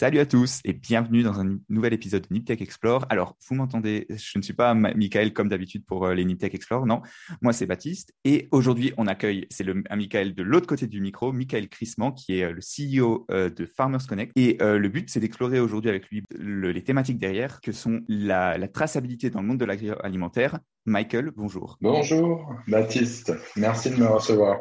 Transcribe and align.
Salut 0.00 0.18
à 0.20 0.24
tous 0.24 0.60
et 0.64 0.72
bienvenue 0.72 1.22
dans 1.22 1.40
un 1.40 1.58
nouvel 1.68 1.92
épisode 1.92 2.22
de 2.22 2.28
Niptech 2.32 2.62
Explore. 2.62 3.04
Alors, 3.10 3.36
vous 3.46 3.54
m'entendez, 3.54 4.06
je 4.08 4.38
ne 4.38 4.42
suis 4.42 4.54
pas 4.54 4.72
Michael 4.72 5.34
comme 5.34 5.50
d'habitude 5.50 5.84
pour 5.84 6.06
euh, 6.06 6.14
les 6.14 6.24
Niptech 6.24 6.54
Explore, 6.54 6.86
non. 6.86 7.02
Moi, 7.42 7.52
c'est 7.52 7.66
Baptiste 7.66 8.14
et 8.24 8.48
aujourd'hui, 8.50 8.94
on 8.96 9.06
accueille, 9.06 9.46
c'est 9.50 9.66
un 9.68 9.96
Michael 9.96 10.34
de 10.34 10.42
l'autre 10.42 10.66
côté 10.66 10.86
du 10.86 11.02
micro, 11.02 11.32
Michael 11.34 11.68
Crissement, 11.68 12.12
qui 12.12 12.38
est 12.38 12.44
euh, 12.44 12.52
le 12.52 12.62
CEO 12.62 13.26
euh, 13.30 13.50
de 13.50 13.66
Farmers 13.66 14.06
Connect. 14.08 14.32
Et 14.36 14.56
le 14.58 14.88
but, 14.88 15.10
c'est 15.10 15.20
d'explorer 15.20 15.60
aujourd'hui 15.60 15.90
avec 15.90 16.08
lui 16.08 16.22
les 16.32 16.82
thématiques 16.82 17.18
derrière, 17.18 17.60
que 17.60 17.70
sont 17.70 18.00
la, 18.08 18.56
la 18.56 18.68
traçabilité 18.68 19.28
dans 19.28 19.42
le 19.42 19.48
monde 19.48 19.58
de 19.58 19.66
l'agroalimentaire. 19.66 20.60
Michael, 20.86 21.30
bonjour. 21.36 21.76
Bonjour, 21.82 22.54
Baptiste. 22.68 23.34
Merci 23.54 23.90
de 23.90 23.96
me 23.96 24.06
recevoir. 24.06 24.60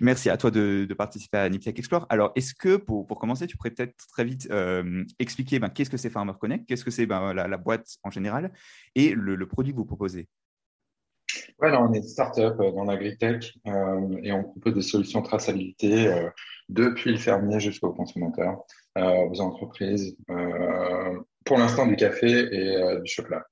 Merci 0.00 0.30
à 0.30 0.36
toi 0.36 0.50
de, 0.50 0.86
participer 0.96 1.38
à 1.38 1.48
Niptech 1.48 1.78
Explore. 1.78 2.06
Alors, 2.08 2.32
est-ce 2.34 2.54
que 2.54 2.76
pour, 2.76 3.06
commencer, 3.18 3.46
tu 3.46 3.56
pourrais 3.56 3.70
peut-être 3.70 4.06
très 4.08 4.24
vite 4.24 4.48
euh, 4.50 5.04
expliquer 5.18 5.58
ben, 5.58 5.68
qu'est-ce 5.68 5.90
que 5.90 5.96
c'est 5.96 6.10
Farmer 6.10 6.32
Connect, 6.40 6.66
qu'est-ce 6.66 6.84
que 6.84 6.90
c'est 6.90 7.06
ben, 7.06 7.32
la, 7.32 7.56
boîte 7.56 7.96
en 8.02 8.10
général 8.10 8.52
et 8.94 9.12
le, 9.14 9.46
produit 9.46 9.72
que 9.72 9.78
vous 9.78 9.84
proposez? 9.84 10.28
Oui, 11.60 11.68
on 11.72 11.92
est 11.92 11.98
une 11.98 12.02
startup 12.02 12.54
euh, 12.60 12.72
dans 12.72 12.84
l'agritech 12.84 13.56
euh, 13.66 14.18
et 14.22 14.32
on 14.32 14.42
propose 14.44 14.74
des 14.74 14.82
solutions 14.82 15.22
traçabilité 15.22 16.12
depuis 16.68 17.12
le 17.12 17.18
fermier 17.18 17.60
jusqu'au 17.60 17.92
consommateur, 17.92 18.62
aux 18.96 19.40
entreprises, 19.40 20.16
pour 21.44 21.58
l'instant 21.58 21.86
du 21.86 21.96
café 21.96 22.48
et 22.52 23.00
du 23.00 23.10
chocolat. 23.10 23.44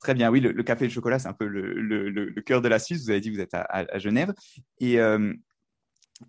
Très 0.00 0.14
bien, 0.14 0.30
oui, 0.30 0.40
le, 0.40 0.62
café 0.62 0.84
et 0.84 0.88
le 0.88 0.94
chocolat, 0.94 1.18
c'est 1.18 1.28
un 1.28 1.32
peu 1.32 1.46
le, 1.46 2.40
cœur 2.42 2.62
de 2.62 2.68
la 2.68 2.78
Suisse. 2.78 3.04
Vous 3.04 3.10
avez 3.10 3.20
dit 3.20 3.30
que 3.30 3.34
vous 3.34 3.40
êtes 3.40 3.54
à, 3.54 3.98
Genève. 3.98 4.32
Et, 4.78 5.00
euh, 5.00 5.34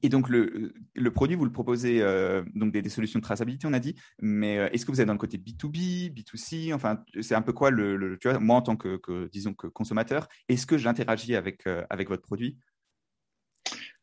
donc, 0.03 0.27
le, 0.27 0.73
produit, 1.11 1.35
vous 1.35 1.45
le 1.45 1.51
proposez 1.51 2.01
euh, 2.01 2.43
donc 2.55 2.71
des, 2.71 2.89
solutions 2.89 3.19
de 3.19 3.23
traçabilité, 3.23 3.67
on 3.67 3.73
a 3.73 3.79
dit. 3.79 3.95
Mais 4.19 4.57
euh, 4.57 4.69
est-ce 4.71 4.87
que 4.87 4.91
vous 4.91 5.01
êtes 5.01 5.07
dans 5.07 5.13
le 5.13 5.19
côté 5.19 5.37
B2B, 5.37 6.11
B2C 6.13 6.73
Enfin, 6.73 7.03
c'est 7.21 7.35
un 7.35 7.43
peu 7.43 7.53
quoi 7.53 7.69
le, 7.69 8.17
moi 8.39 8.57
en 8.57 8.61
tant 8.63 8.75
que, 8.75 9.29
disons 9.31 9.53
que 9.53 9.67
consommateur, 9.67 10.27
est-ce 10.47 10.65
que 10.65 10.77
j'interagis 10.77 11.35
avec 11.35 11.67
avec 11.89 12.09
votre 12.09 12.23
produit? 12.23 12.57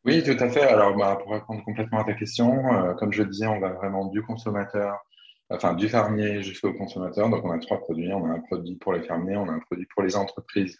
Oui, 0.04 0.22
tout 0.22 0.36
à 0.38 0.48
fait. 0.48 0.62
Alors, 0.62 0.96
bah, 0.96 1.18
pour 1.20 1.32
répondre 1.32 1.64
complètement 1.64 2.02
à 2.02 2.04
ta 2.04 2.14
question, 2.14 2.94
comme 2.98 3.12
je 3.12 3.24
disais, 3.24 3.48
on 3.48 3.58
va 3.58 3.70
vraiment 3.70 4.06
du 4.06 4.22
consommateur 4.22 4.96
enfin 5.50 5.74
du 5.74 5.88
fermier 5.88 6.42
jusqu'au 6.42 6.72
consommateur. 6.72 7.28
Donc 7.30 7.44
on 7.44 7.50
a 7.50 7.58
trois 7.58 7.78
produits. 7.78 8.12
On 8.12 8.24
a 8.26 8.30
un 8.30 8.40
produit 8.40 8.76
pour 8.76 8.92
les 8.92 9.02
fermiers, 9.02 9.36
on 9.36 9.48
a 9.48 9.52
un 9.52 9.60
produit 9.60 9.86
pour 9.94 10.02
les 10.02 10.16
entreprises 10.16 10.78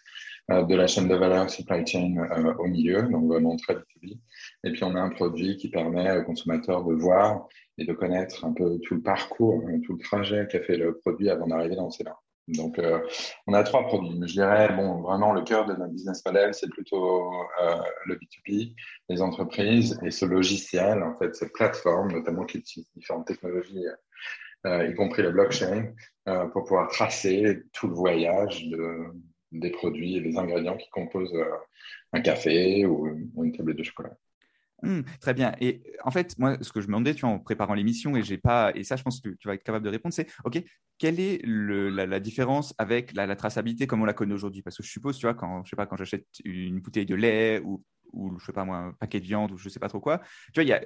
euh, 0.51 0.63
de 0.63 0.75
la 0.75 0.87
chaîne 0.87 1.07
de 1.07 1.15
valeur 1.15 1.49
supply 1.49 1.85
chain 1.85 2.15
euh, 2.17 2.53
au 2.55 2.67
milieu, 2.67 3.03
donc 3.03 3.27
vraiment 3.27 3.55
très 3.57 3.75
B2B. 3.75 4.19
Et 4.63 4.71
puis 4.71 4.83
on 4.83 4.95
a 4.95 4.99
un 4.99 5.09
produit 5.09 5.57
qui 5.57 5.69
permet 5.69 6.17
au 6.17 6.23
consommateur 6.23 6.83
de 6.83 6.93
voir 6.93 7.47
et 7.77 7.85
de 7.85 7.93
connaître 7.93 8.45
un 8.45 8.53
peu 8.53 8.79
tout 8.79 8.95
le 8.95 9.01
parcours, 9.01 9.63
hein, 9.67 9.79
tout 9.85 9.93
le 9.93 9.99
trajet 9.99 10.47
qu'a 10.49 10.61
fait 10.61 10.77
le 10.77 10.97
produit 10.97 11.29
avant 11.29 11.47
d'arriver 11.47 11.75
dans 11.75 11.91
ses 11.91 12.03
mains. 12.03 12.17
Donc, 12.47 12.79
euh, 12.79 12.99
on 13.45 13.53
a 13.53 13.63
trois 13.63 13.85
produits. 13.87 14.17
Mais 14.17 14.27
je 14.27 14.33
dirais, 14.33 14.73
bon, 14.73 15.01
vraiment, 15.01 15.33
le 15.33 15.41
cœur 15.41 15.65
de 15.65 15.73
notre 15.73 15.91
business 15.91 16.23
model, 16.25 16.53
c'est 16.53 16.69
plutôt 16.69 17.33
euh, 17.61 17.75
le 18.05 18.15
B2B, 18.15 18.73
les 19.09 19.21
entreprises 19.21 19.99
et 20.03 20.11
ce 20.11 20.25
logiciel, 20.25 21.03
en 21.03 21.17
fait, 21.17 21.35
cette 21.35 21.51
plateforme, 21.53 22.11
notamment 22.11 22.45
qui 22.45 22.59
utilise 22.59 22.87
différentes 22.95 23.27
technologies 23.27 23.85
euh, 23.85 23.95
y 24.89 24.93
compris 24.95 25.23
la 25.23 25.31
blockchain, 25.31 25.93
euh, 26.27 26.45
pour 26.47 26.63
pouvoir 26.63 26.89
tracer 26.89 27.63
tout 27.73 27.87
le 27.87 27.93
voyage 27.93 28.67
de, 28.67 29.05
des 29.51 29.71
produits 29.71 30.17
et 30.17 30.21
des 30.21 30.37
ingrédients 30.37 30.77
qui 30.77 30.89
composent 30.89 31.33
euh, 31.35 31.45
un 32.13 32.21
café 32.21 32.85
ou, 32.85 33.07
une 33.41 33.51
tablette 33.51 33.77
de 33.77 33.83
chocolat. 33.83 34.17
Mmh, 34.83 35.01
très 35.21 35.33
bien. 35.33 35.55
Et 35.59 35.81
en 36.03 36.11
fait, 36.11 36.37
moi, 36.37 36.57
ce 36.61 36.71
que 36.71 36.81
je 36.81 36.87
me 36.87 36.91
demandais, 36.91 37.15
tu 37.15 37.25
en 37.25 37.39
préparant 37.39 37.73
l'émission, 37.73 38.15
et 38.15 38.23
j'ai 38.23 38.37
pas, 38.37 38.71
et 38.75 38.83
ça, 38.83 38.95
je 38.95 39.03
pense 39.03 39.21
que 39.21 39.29
tu 39.29 39.47
vas 39.47 39.55
être 39.55 39.63
capable 39.63 39.85
de 39.85 39.89
répondre, 39.89 40.13
c'est, 40.13 40.27
ok, 40.43 40.61
quelle 40.99 41.19
est 41.19 41.41
la, 41.45 42.19
différence 42.19 42.75
avec 42.77 43.13
la, 43.13 43.25
la, 43.25 43.35
traçabilité 43.35 43.87
comme 43.87 44.01
on 44.01 44.05
la 44.05 44.13
connaît 44.13 44.33
aujourd'hui? 44.33 44.61
Parce 44.61 44.77
que 44.77 44.83
je 44.83 44.89
suppose, 44.89 45.17
tu 45.17 45.25
vois, 45.25 45.33
quand 45.33 45.63
je 45.63 45.69
sais 45.69 45.75
pas, 45.75 45.87
quand 45.87 45.97
j'achète 45.97 46.27
une 46.43 46.79
bouteille 46.79 47.05
de 47.05 47.15
lait 47.15 47.61
ou 47.63 47.83
ou 48.13 48.37
je 48.39 48.45
sais 48.45 48.53
pas 48.53 48.65
moi, 48.65 48.77
un 48.77 48.91
paquet 48.93 49.19
de 49.19 49.25
viande 49.25 49.51
ou 49.51 49.57
je 49.57 49.69
sais 49.69 49.79
pas 49.79 49.89
trop 49.89 49.99
quoi. 49.99 50.21
Tu 50.53 50.61
vois, 50.61 50.63
y 50.63 50.73
a, 50.73 50.81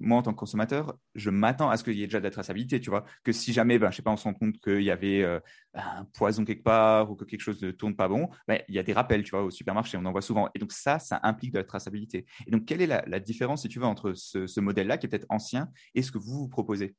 moi 0.00 0.18
en 0.18 0.22
tant 0.22 0.32
que 0.32 0.38
consommateur, 0.38 0.96
je 1.14 1.30
m'attends 1.30 1.70
à 1.70 1.76
ce 1.76 1.84
qu'il 1.84 1.94
y 1.94 2.02
ait 2.02 2.06
déjà 2.06 2.18
de 2.18 2.24
la 2.24 2.30
traçabilité, 2.30 2.80
tu 2.80 2.90
vois. 2.90 3.04
Que 3.24 3.32
si 3.32 3.52
jamais, 3.52 3.78
ben, 3.78 3.90
je 3.90 3.96
sais 3.96 4.02
pas, 4.02 4.10
on 4.10 4.16
se 4.16 4.24
rend 4.24 4.34
compte 4.34 4.58
qu'il 4.60 4.82
y 4.82 4.90
avait 4.90 5.22
euh, 5.22 5.40
un 5.74 6.04
poison 6.04 6.44
quelque 6.44 6.62
part 6.62 7.10
ou 7.10 7.16
que 7.16 7.24
quelque 7.24 7.40
chose 7.40 7.62
ne 7.62 7.70
tourne 7.70 7.96
pas 7.96 8.08
bon, 8.08 8.28
ben, 8.46 8.60
il 8.68 8.74
y 8.74 8.78
a 8.78 8.82
des 8.82 8.92
rappels, 8.92 9.22
tu 9.22 9.30
vois, 9.30 9.42
au 9.42 9.50
supermarché, 9.50 9.96
on 9.96 10.04
en 10.04 10.12
voit 10.12 10.22
souvent. 10.22 10.48
Et 10.54 10.58
donc 10.58 10.72
ça, 10.72 10.98
ça 10.98 11.20
implique 11.22 11.52
de 11.52 11.58
la 11.58 11.64
traçabilité. 11.64 12.26
Et 12.46 12.50
donc, 12.50 12.64
quelle 12.64 12.82
est 12.82 12.86
la, 12.86 13.20
différence, 13.20 13.62
si 13.62 13.68
tu 13.68 13.78
veux, 13.78 13.86
entre 13.86 14.12
ce, 14.14 14.60
modèle-là 14.60 14.98
qui 14.98 15.06
est 15.06 15.08
peut-être 15.08 15.26
ancien 15.28 15.68
et 15.94 16.02
ce 16.02 16.12
que 16.12 16.18
vous, 16.18 16.40
vous 16.40 16.48
proposez? 16.48 16.96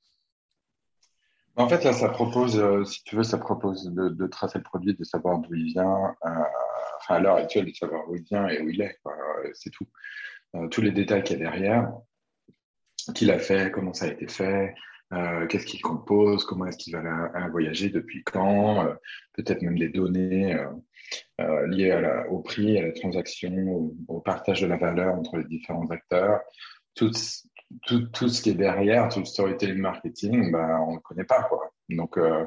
En 1.56 1.70
fait, 1.70 1.84
là, 1.84 1.94
ça 1.94 2.10
propose, 2.10 2.58
euh, 2.58 2.84
si 2.84 3.04
tu 3.04 3.16
veux, 3.16 3.24
ça 3.24 3.38
propose 3.38 3.86
de, 3.94 4.28
tracer 4.28 4.58
le 4.58 4.64
produit, 4.64 4.96
de 4.96 5.04
savoir 5.04 5.38
d'où 5.40 5.54
il 5.54 5.66
vient, 5.66 6.16
euh, 6.26 6.30
à 7.12 7.20
l'heure 7.20 7.36
actuelle, 7.36 7.66
de 7.66 7.74
savoir 7.74 8.10
où 8.10 8.16
il 8.16 8.24
vient 8.24 8.48
et 8.48 8.62
où 8.62 8.70
il 8.70 8.82
est, 8.82 8.98
c'est 9.54 9.70
tout. 9.70 9.88
Euh, 10.56 10.68
tous 10.68 10.82
les 10.82 10.92
détails 10.92 11.24
qu'il 11.24 11.40
y 11.40 11.42
a 11.42 11.50
derrière, 11.50 11.92
qui 13.16 13.26
l'a 13.26 13.40
fait, 13.40 13.72
comment 13.72 13.94
ça 13.94 14.06
a 14.06 14.10
été 14.10 14.28
fait, 14.28 14.74
qu'est-ce 15.50 15.66
qu'il 15.66 15.82
compose, 15.82 16.44
comment 16.46 16.66
est-ce 16.66 16.78
qu'il 16.78 16.96
va 16.96 17.48
voyager, 17.50 17.90
depuis 17.90 18.24
quand, 18.24 18.88
peut-être 19.34 19.62
même 19.62 19.78
des 19.78 19.90
données 19.90 20.58
liées 21.68 22.24
au 22.30 22.40
prix, 22.40 22.80
à 22.80 22.84
la 22.84 22.92
transaction, 22.94 23.94
au, 24.08 24.20
partage 24.22 24.62
de 24.62 24.68
la 24.68 24.78
valeur 24.78 25.14
entre 25.14 25.38
les 25.38 25.44
différents 25.44 25.88
acteurs. 25.90 26.42
Toutes, 26.96 27.18
tout, 27.86 28.08
tout, 28.08 28.30
ce 28.30 28.42
qui 28.42 28.52
est 28.52 28.56
derrière, 28.56 29.10
tout 29.10 29.20
le 29.20 29.26
storytelling 29.26 29.80
marketing, 29.80 30.52
bah, 30.52 30.80
on 30.82 30.92
ne 30.92 30.96
le 30.96 31.02
connaît 31.02 31.24
pas. 31.24 31.44
Quoi. 31.44 31.74
Donc, 31.90 32.18
euh, 32.18 32.22
euh, 32.32 32.46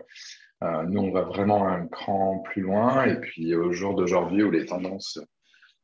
nous, 0.63 1.01
on 1.01 1.11
va 1.11 1.23
vraiment 1.23 1.67
un 1.69 1.87
cran 1.87 2.39
plus 2.41 2.63
loin. 2.63 3.05
Et 3.05 3.21
puis, 3.21 3.55
au 3.55 3.73
jour 3.73 3.95
d'aujourd'hui 3.95 4.43
où 4.43 4.51
les 4.51 4.67
tendances 4.67 5.19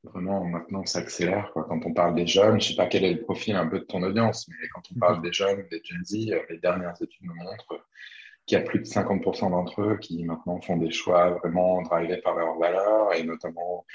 vraiment 0.03 0.45
maintenant 0.45 0.85
s'accélèrent, 0.85 1.53
quand 1.55 1.87
on 1.87 1.95
parle 1.95 2.15
des 2.15 2.27
jeunes, 2.27 2.61
je 2.61 2.67
ne 2.67 2.73
sais 2.73 2.77
pas 2.77 2.87
quel 2.87 3.05
est 3.05 3.15
le 3.15 3.23
profil 3.23 3.55
un 3.55 3.67
peu 3.69 3.79
de 3.79 3.85
ton 3.85 4.03
audience, 4.03 4.49
mais 4.49 4.69
quand 4.75 4.83
on 4.95 4.99
parle 4.99 5.23
des 5.23 5.33
jeunes, 5.33 5.65
des 5.71 5.81
Gen 5.85 6.05
Z, 6.05 6.15
les 6.51 6.59
dernières 6.59 7.01
études 7.01 7.23
nous 7.23 7.35
montrent 7.35 7.85
qu'il 8.47 8.59
y 8.59 8.61
a 8.61 8.65
plus 8.65 8.81
de 8.81 8.85
50% 8.85 9.51
d'entre 9.51 9.83
eux 9.83 9.97
qui 9.99 10.25
maintenant 10.25 10.61
font 10.61 10.77
des 10.77 10.91
choix 10.91 11.31
vraiment 11.31 11.81
drivés 11.83 12.19
par 12.19 12.37
leurs 12.37 12.59
valeurs 12.59 13.15
et 13.15 13.23
notamment 13.23 13.87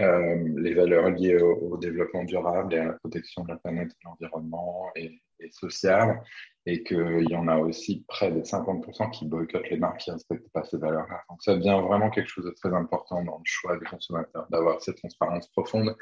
euh, 0.00 0.36
les 0.56 0.74
valeurs 0.74 1.10
liées 1.10 1.38
au, 1.38 1.76
développement 1.76 2.24
durable 2.24 2.74
et 2.74 2.78
à 2.78 2.84
la 2.86 2.92
protection 2.94 3.44
de 3.44 3.48
la 3.48 3.56
planète 3.56 3.88
de 3.88 3.96
l'environnement 4.04 4.90
et, 4.96 5.20
et 5.40 5.50
social 5.50 6.22
et 6.66 6.82
qu'il 6.82 7.26
y 7.28 7.36
en 7.36 7.48
a 7.48 7.56
aussi 7.56 8.04
près 8.06 8.30
de 8.30 8.40
50% 8.40 9.10
qui 9.10 9.26
boycottent 9.26 9.70
les 9.70 9.78
marques 9.78 10.00
qui 10.00 10.10
ne 10.10 10.14
respectent 10.14 10.50
pas 10.52 10.64
ces 10.64 10.76
valeurs-là. 10.76 11.22
Donc 11.28 11.42
ça 11.42 11.56
devient 11.56 11.80
vraiment 11.82 12.10
quelque 12.10 12.28
chose 12.28 12.44
de 12.44 12.50
très 12.50 12.72
important 12.74 13.24
dans 13.24 13.38
le 13.38 13.44
choix 13.44 13.78
des 13.78 13.86
consommateurs, 13.86 14.46
d'avoir 14.50 14.80
cette 14.82 14.96
transparence 14.96 15.48
profonde, 15.48 15.96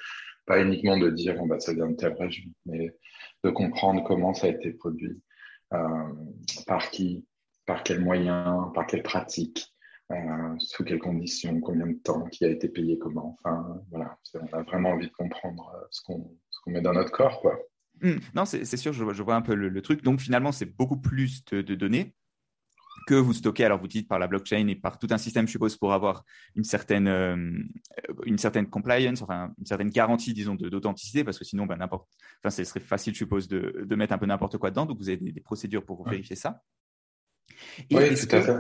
pas 0.47 0.61
uniquement 0.61 0.99
de 0.99 1.11
dire 1.11 1.41
bah, 1.47 1.61
ça 1.61 1.75
vient 1.75 1.89
de 1.89 1.97
telle 1.97 2.15
région, 2.15 2.51
mais 2.67 2.95
de 3.45 3.51
comprendre 3.51 4.03
comment 4.05 4.35
ça 4.35 4.49
a 4.49 4.51
été 4.51 4.73
produit, 4.73 5.23
euh, 5.75 6.13
par 6.67 6.91
qui, 6.91 7.27
par 7.69 7.83
quels 7.83 8.01
moyens, 8.01 8.73
par 8.75 8.87
quelles 8.87 9.03
pratiques, 9.03 9.73
euh, 10.11 10.17
sous 10.59 10.85
quelles 10.85 10.99
conditions, 10.99 11.61
combien 11.61 11.87
de 11.87 11.99
temps, 12.03 12.25
qui 12.25 12.47
a 12.47 12.49
été 12.49 12.67
payé 12.67 12.99
comment. 12.99 13.37
Enfin, 13.45 13.79
voilà, 13.91 14.19
on 14.35 14.57
a 14.57 14.63
vraiment 14.63 14.93
envie 14.93 15.07
de 15.07 15.13
comprendre 15.13 15.71
euh, 15.77 15.87
ce 15.91 16.01
qu'on 16.03 16.35
met 16.67 16.81
dans 16.81 16.95
notre 16.95 17.13
corps, 17.13 17.41
quoi. 17.41 17.59
Mmh. 18.01 18.15
non, 18.35 18.45
c'est 18.45 18.65
sûr, 18.77 18.93
je, 18.93 19.05
vois 19.05 19.35
un 19.35 19.43
peu 19.43 19.55
le, 19.55 19.83
truc. 19.83 20.03
Donc 20.03 20.21
finalement, 20.21 20.51
c'est 20.51 20.77
beaucoup 20.77 20.99
plus 20.99 21.45
de, 21.47 21.75
données 21.75 22.15
que 23.07 23.15
vous 23.15 23.35
stockez. 23.35 23.65
Alors 23.65 23.81
vous 23.81 23.89
dites 23.89 24.09
par 24.09 24.19
la 24.19 24.29
blockchain 24.29 24.69
et 24.69 24.77
par 24.77 24.99
tout 24.99 25.09
un 25.11 25.19
système, 25.19 25.47
je 25.47 25.53
suppose, 25.53 25.77
pour 25.77 25.93
avoir 25.93 26.25
une 26.55 26.65
certaine, 26.65 27.09
euh, 27.09 27.37
une 28.25 28.39
certaine 28.39 28.71
compliance, 28.71 29.21
enfin 29.21 29.53
une 29.59 29.67
certaine 29.67 29.91
garantie, 29.91 30.33
disons, 30.33 30.55
d'authenticité, 30.55 31.23
parce 31.23 31.39
que 31.39 31.45
sinon, 31.45 31.67
ben, 31.67 31.77
n'importe, 31.77 32.09
enfin, 32.41 32.51
ce 32.51 32.65
serait 32.65 32.81
facile, 32.81 33.13
je 33.13 33.19
suppose, 33.19 33.47
de, 33.49 33.85
de 33.85 33.97
mettre 33.97 34.15
un 34.15 34.19
peu 34.19 34.27
n'importe 34.27 34.57
quoi 34.57 34.71
dedans. 34.71 34.87
Donc 34.87 34.99
vous 34.99 35.09
avez 35.11 35.19
des, 35.19 35.41
procédures 35.41 35.85
pour 35.85 36.09
vérifier 36.09 36.37
ça 36.37 36.63
oui, 37.91 38.15
tout 38.15 38.37
à 38.37 38.43
fait. 38.43 38.57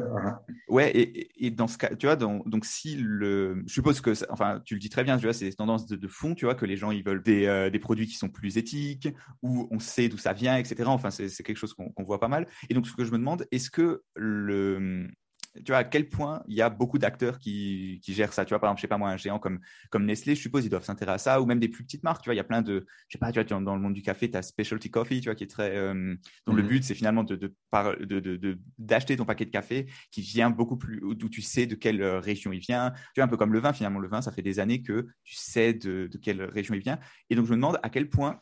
Ouais, 0.69 0.90
et, 0.96 1.46
et, 1.46 1.50
dans 1.50 1.69
ce 1.69 1.79
cas, 1.79 1.94
tu 1.94 2.06
vois, 2.06 2.17
donc 2.17 2.64
si 2.64 2.96
le, 2.96 3.62
je 3.67 3.73
suppose 3.73 4.00
que, 4.00 4.12
enfin, 4.31 4.61
tu 4.64 4.75
le 4.75 4.81
dis 4.81 4.90
très 4.90 5.05
bien, 5.05 5.17
tu 5.17 5.25
vois, 5.25 5.32
c'est 5.32 5.44
des 5.44 5.55
tendances 5.55 5.87
de, 5.87 6.08
fond, 6.08 6.35
tu 6.35 6.44
vois, 6.44 6.55
que 6.55 6.67
les 6.67 6.76
gens 6.76 6.90
ils 6.90 7.05
veulent 7.05 7.23
des, 7.23 7.46
euh, 7.46 7.70
des 7.70 7.79
produits 7.79 8.06
qui 8.06 8.14
sont 8.14 8.29
plus 8.29 8.58
éthiques, 8.58 9.08
où 9.43 9.69
on 9.70 9.79
sait 9.79 10.08
d'où 10.08 10.19
ça 10.19 10.32
vient, 10.32 10.56
etc. 10.56 10.85
Enfin, 10.87 11.11
c'est 11.11 11.29
quelque 11.43 11.56
chose 11.56 11.75
qu'on 11.75 12.05
voit 12.05 12.20
pas 12.20 12.29
mal. 12.29 12.46
Et 12.69 12.75
donc, 12.75 12.87
ce 12.87 12.94
que 12.94 13.05
je 13.05 13.12
me 13.12 13.19
demande, 13.19 13.46
est-ce 13.50 13.70
que 13.70 14.02
le, 14.14 15.08
tu 15.54 15.72
vois, 15.72 15.78
à 15.78 15.84
quel 15.84 16.08
point 16.08 16.42
il 16.46 16.56
y 16.56 16.62
a 16.62 16.70
beaucoup 16.70 16.98
d'acteurs 16.98 17.38
qui, 17.38 18.00
qui, 18.02 18.14
gèrent 18.14 18.32
ça. 18.32 18.44
Tu 18.44 18.50
vois, 18.50 18.60
par 18.60 18.68
exemple, 18.68 18.78
je 18.78 18.82
sais 18.82 18.88
pas 18.88 18.98
moi, 18.98 19.10
un 19.10 19.16
géant 19.16 19.38
comme, 19.38 19.60
comme 19.90 20.04
Nestlé, 20.04 20.34
je 20.34 20.40
suppose, 20.40 20.64
ils 20.64 20.68
doivent 20.68 20.84
s'intéresser 20.84 21.14
à 21.14 21.18
ça, 21.18 21.40
ou 21.40 21.46
même 21.46 21.58
des 21.58 21.68
plus 21.68 21.84
petites 21.84 22.02
marques. 22.02 22.22
Tu 22.22 22.28
vois, 22.28 22.34
il 22.34 22.38
y 22.38 22.40
a 22.40 22.44
plein 22.44 22.62
de, 22.62 22.86
je 23.08 23.12
sais 23.12 23.18
pas, 23.18 23.32
tu 23.32 23.42
vois, 23.42 23.60
dans 23.60 23.74
le 23.74 23.80
monde 23.80 23.94
du 23.94 24.02
café, 24.02 24.30
tu 24.30 24.36
as 24.36 24.42
Specialty 24.42 24.90
Coffee, 24.90 25.20
tu 25.20 25.28
vois, 25.28 25.34
qui 25.34 25.44
est 25.44 25.48
très, 25.48 25.76
euh, 25.76 26.14
dont 26.46 26.54
le 26.54 26.62
mhm. 26.62 26.68
but, 26.68 26.84
c'est 26.84 26.94
finalement 26.94 27.24
de, 27.24 27.36
de, 27.36 28.20
de, 28.20 28.58
d'acheter 28.78 29.16
ton 29.16 29.24
paquet 29.24 29.46
de 29.46 29.50
café 29.50 29.86
qui 30.10 30.20
vient 30.20 30.50
beaucoup 30.50 30.76
plus, 30.76 31.00
d'où 31.14 31.28
tu 31.28 31.42
sais 31.42 31.66
de 31.66 31.74
quelle 31.74 32.02
euh, 32.02 32.20
région 32.20 32.52
il 32.52 32.60
vient. 32.60 32.92
Tu 33.14 33.20
vois, 33.20 33.24
un 33.24 33.28
peu 33.28 33.36
comme 33.36 33.52
le 33.52 33.60
vin, 33.60 33.72
finalement, 33.72 34.00
le 34.00 34.08
vin, 34.08 34.22
ça 34.22 34.32
fait 34.32 34.42
des 34.42 34.60
années 34.60 34.82
que 34.82 35.06
tu 35.24 35.34
sais 35.34 35.72
de, 35.72 36.08
de 36.10 36.18
quelle 36.18 36.42
région 36.42 36.74
il 36.74 36.80
vient. 36.80 36.98
Et 37.30 37.36
donc, 37.36 37.46
je 37.46 37.50
me 37.50 37.56
demande 37.56 37.78
à 37.82 37.90
quel 37.90 38.08
point 38.08 38.40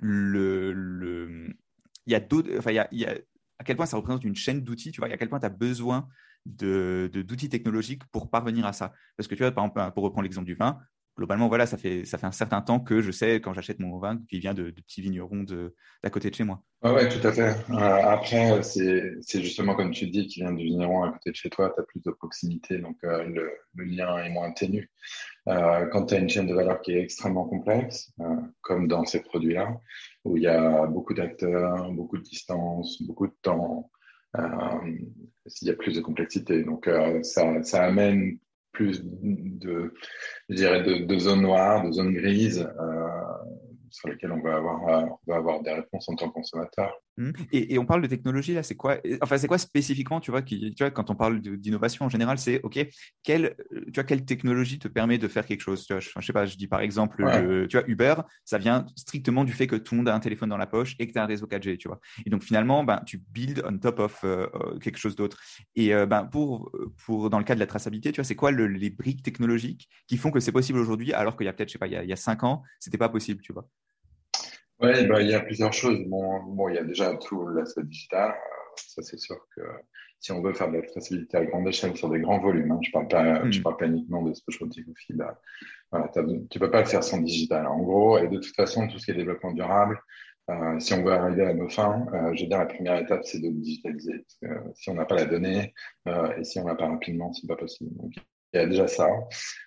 le, 0.00 0.72
le, 0.72 1.48
il 2.06 2.12
y 2.12 2.14
a 2.14 2.20
d'autres, 2.20 2.50
enfin, 2.58 2.70
il 2.70 2.76
y 2.76 2.78
a, 2.78 2.88
il 2.92 3.00
y 3.00 3.06
a 3.06 3.16
à 3.62 3.64
quel 3.64 3.76
point 3.76 3.86
ça 3.86 3.96
représente 3.96 4.24
une 4.24 4.34
chaîne 4.34 4.60
d'outils, 4.62 4.90
tu 4.90 5.00
vois, 5.00 5.08
et 5.08 5.12
à 5.12 5.16
quel 5.16 5.28
point 5.28 5.38
tu 5.38 5.46
as 5.46 5.50
besoin 5.50 6.08
d'outils 6.44 7.46
de, 7.46 7.50
technologiques 7.50 8.02
pour 8.10 8.28
parvenir 8.28 8.66
à 8.66 8.72
ça. 8.72 8.92
Parce 9.16 9.28
que 9.28 9.36
tu 9.36 9.42
vois, 9.44 9.52
par 9.52 9.64
exemple, 9.64 9.92
pour 9.94 10.02
reprendre 10.02 10.24
l'exemple 10.24 10.46
du 10.46 10.56
vin, 10.56 10.80
globalement, 11.16 11.46
voilà, 11.46 11.66
ça 11.66 11.76
fait, 11.76 12.04
ça 12.04 12.18
fait 12.18 12.26
un 12.26 12.32
certain 12.32 12.60
temps 12.60 12.80
que 12.80 13.00
je 13.00 13.12
sais 13.12 13.40
quand 13.40 13.54
j'achète 13.54 13.78
mon 13.78 14.00
vin 14.00 14.20
qu'il 14.28 14.40
vient 14.40 14.52
de, 14.52 14.72
petits 14.72 15.00
vignerons 15.00 15.44
d'à 15.44 16.10
côté 16.10 16.28
de 16.28 16.34
chez 16.34 16.42
moi. 16.42 16.60
Oui, 16.82 17.08
tout 17.08 17.24
à 17.24 17.32
fait. 17.32 17.54
Euh, 17.70 17.76
après, 17.76 18.60
c'est 18.64 19.40
justement 19.40 19.76
comme 19.76 19.92
tu 19.92 20.08
dis, 20.08 20.26
qui 20.26 20.40
vient 20.40 20.52
du 20.52 20.64
vigneron 20.64 21.04
à 21.04 21.12
côté 21.12 21.30
de 21.30 21.36
chez 21.36 21.50
toi, 21.50 21.72
tu 21.72 21.80
as 21.80 21.84
plus 21.84 22.02
de 22.02 22.10
proximité, 22.10 22.78
donc 22.78 22.96
euh, 23.04 23.22
le, 23.22 23.84
lien 23.84 24.18
est 24.18 24.30
moins 24.30 24.50
ténu. 24.50 24.90
Euh, 25.48 25.86
quand 25.92 26.06
tu 26.06 26.14
as 26.14 26.18
une 26.18 26.28
chaîne 26.28 26.48
de 26.48 26.54
valeur 26.54 26.80
qui 26.80 26.94
est 26.94 27.00
extrêmement 27.00 27.44
complexe, 27.44 28.12
comme 28.60 28.88
dans 28.88 29.04
ces 29.04 29.22
produits-là, 29.22 29.76
où 30.24 30.36
il 30.36 30.44
y 30.44 30.48
a 30.48 30.86
beaucoup 30.86 31.14
d'acteurs, 31.14 31.90
beaucoup 31.92 32.18
de 32.18 32.22
distance, 32.22 33.02
beaucoup 33.02 33.26
de 33.26 33.34
temps, 33.42 33.90
il 34.38 35.08
y 35.62 35.70
a 35.70 35.74
plus 35.74 35.94
de 35.94 36.00
complexité. 36.00 36.62
Donc, 36.62 36.88
ça, 37.22 37.62
ça 37.62 37.84
amène 37.84 38.38
plus 38.72 39.02
de, 39.04 39.94
je 40.48 40.54
dirais, 40.54 40.82
de, 40.82 41.18
zones 41.18 41.42
noires, 41.42 41.84
de 41.84 41.92
zones 41.92 42.14
grises 42.14 42.66
euh, 42.80 43.08
sur 43.90 44.08
lesquelles 44.08 44.32
on 44.32 44.40
va 44.40 44.56
avoir, 44.56 44.88
euh, 44.88 45.06
on 45.26 45.32
va 45.32 45.36
avoir 45.36 45.62
des 45.62 45.72
réponses 45.72 46.08
en 46.08 46.16
tant 46.16 46.28
que 46.28 46.34
consommateur. 46.34 46.98
Mmh. 47.18 47.30
Et, 47.52 47.78
on 47.78 47.84
parle 47.84 48.02
de 48.02 48.06
technologie 48.06 48.54
là, 48.54 48.62
c'est 48.62 48.74
quoi 48.74 48.98
Enfin, 49.20 49.36
c'est 49.36 49.46
quoi 49.46 49.58
spécifiquement, 49.58 50.20
tu 50.20 50.30
vois, 50.30 50.42
qui, 50.42 50.74
tu 50.74 50.82
vois, 50.82 50.90
quand 50.90 51.10
on 51.10 51.14
parle 51.14 51.40
d'innovation 51.40 52.06
en 52.06 52.08
général, 52.08 52.38
c'est 52.38 52.60
ok, 52.62 52.86
quelle, 53.22 53.56
tu 53.70 53.92
vois, 53.94 54.04
quelle 54.04 54.24
technologie 54.24 54.78
te 54.78 54.88
permet 54.88 55.18
de 55.18 55.28
faire 55.28 55.44
quelque 55.44 55.60
chose 55.60 55.86
tu 55.86 55.92
vois, 55.92 56.00
je, 56.00 56.08
sais 56.20 56.32
pas, 56.32 56.46
je 56.46 56.56
dis 56.56 56.68
par 56.68 56.80
exemple, 56.80 57.16
tu 57.68 57.76
vois, 57.76 57.88
Uber, 57.88 58.14
ça 58.44 58.58
vient 58.58 58.86
strictement 58.96 59.44
du 59.44 59.52
fait 59.52 59.66
que 59.66 59.76
tout 59.76 59.94
le 59.94 59.98
monde 59.98 60.08
a 60.08 60.14
un 60.14 60.20
téléphone 60.20 60.48
dans 60.48 60.56
la 60.56 60.66
poche 60.66 60.96
et 60.98 61.06
que 61.06 61.12
tu 61.12 61.18
as 61.18 61.24
un 61.24 61.26
réseau 61.26 61.46
4G, 61.46 61.76
tu 61.76 61.88
vois? 61.88 62.00
Et 62.24 62.30
donc 62.30 62.42
finalement, 62.42 62.84
ben, 62.84 63.02
tu 63.06 63.18
build 63.18 63.62
on 63.66 63.78
top 63.78 63.98
of 63.98 64.20
euh, 64.24 64.46
euh, 64.54 64.78
quelque 64.78 64.98
chose 64.98 65.16
d'autre. 65.16 65.40
Et 65.76 65.94
euh, 65.94 66.06
ben, 66.06 66.24
pour, 66.24 66.72
pour 67.04 67.30
dans 67.30 67.38
le 67.38 67.44
cas 67.44 67.54
de 67.54 67.60
la 67.60 67.66
traçabilité, 67.66 68.12
tu 68.12 68.20
vois, 68.20 68.24
c'est 68.24 68.36
quoi 68.36 68.52
les 68.52 68.90
briques 68.90 69.22
technologiques 69.22 69.88
qui 70.06 70.16
font 70.16 70.30
que 70.30 70.40
c'est 70.40 70.52
possible 70.52 70.78
aujourd'hui, 70.78 71.12
alors 71.12 71.36
qu'il 71.36 71.46
y 71.46 71.48
a 71.48 71.52
peut-être, 71.52 71.68
je 71.68 71.72
sais 71.72 71.78
pas, 71.78 71.86
il 71.86 71.92
y 71.92 71.96
a, 71.96 72.02
il 72.02 72.08
y 72.08 72.12
a 72.12 72.16
cinq 72.16 72.42
ans, 72.44 72.62
c'était 72.80 72.98
pas 72.98 73.08
possible, 73.08 73.40
tu 73.42 73.52
vois? 73.52 73.68
Oui, 74.82 75.06
bah, 75.06 75.22
il 75.22 75.30
y 75.30 75.34
a 75.34 75.40
plusieurs 75.40 75.72
choses. 75.72 76.00
Bon, 76.06 76.42
bon, 76.42 76.68
il 76.68 76.74
y 76.74 76.78
a 76.78 76.82
déjà 76.82 77.14
tout 77.14 77.46
l'aspect 77.48 77.84
digital. 77.84 78.30
Euh, 78.30 78.72
ça, 78.76 79.02
c'est 79.02 79.18
sûr 79.18 79.36
que 79.54 79.62
si 80.18 80.32
on 80.32 80.42
veut 80.42 80.52
faire 80.52 80.70
de 80.70 80.78
la 80.78 80.82
traçabilité 80.82 81.36
à 81.36 81.44
grande 81.44 81.68
échelle 81.68 81.96
sur 81.96 82.08
des 82.08 82.20
grands 82.20 82.40
volumes, 82.40 82.72
hein, 82.72 82.80
je 82.82 82.90
parle 82.90 83.06
pas, 83.06 83.48
je 83.48 83.60
hmm. 83.60 83.62
parle 83.62 83.76
pas 83.76 83.86
uniquement 83.86 84.22
de 84.22 84.34
specialty 84.34 84.84
coffee, 84.84 85.12
bah, 85.14 85.40
voilà, 85.92 86.10
tu 86.50 86.58
peux 86.58 86.70
pas 86.70 86.80
le 86.80 86.86
faire 86.86 87.04
sans 87.04 87.18
digital. 87.18 87.66
En 87.66 87.78
gros, 87.78 88.18
et 88.18 88.26
de 88.26 88.38
toute 88.38 88.56
façon, 88.56 88.88
tout 88.88 88.98
ce 88.98 89.04
qui 89.04 89.12
est 89.12 89.14
développement 89.14 89.52
durable, 89.52 90.00
euh, 90.50 90.80
si 90.80 90.94
on 90.94 91.04
veut 91.04 91.12
arriver 91.12 91.46
à 91.46 91.54
nos 91.54 91.68
fins, 91.68 92.04
euh, 92.12 92.34
je 92.34 92.42
veux 92.42 92.48
dire, 92.48 92.58
la 92.58 92.66
première 92.66 92.96
étape, 92.96 93.24
c'est 93.24 93.40
de 93.40 93.50
digitaliser. 93.50 94.14
Parce 94.18 94.38
que, 94.42 94.72
si 94.74 94.90
on 94.90 94.94
n'a 94.94 95.04
pas 95.04 95.14
la 95.14 95.26
donnée 95.26 95.74
et 96.06 96.44
si 96.44 96.58
on 96.58 96.64
n'a 96.64 96.74
pas 96.74 96.88
rapidement, 96.88 97.32
c'est 97.32 97.46
pas 97.46 97.56
possible. 97.56 97.90
Donc, 97.96 98.14
il 98.52 98.60
y 98.60 98.62
a 98.62 98.66
déjà 98.66 98.86
ça. 98.86 99.08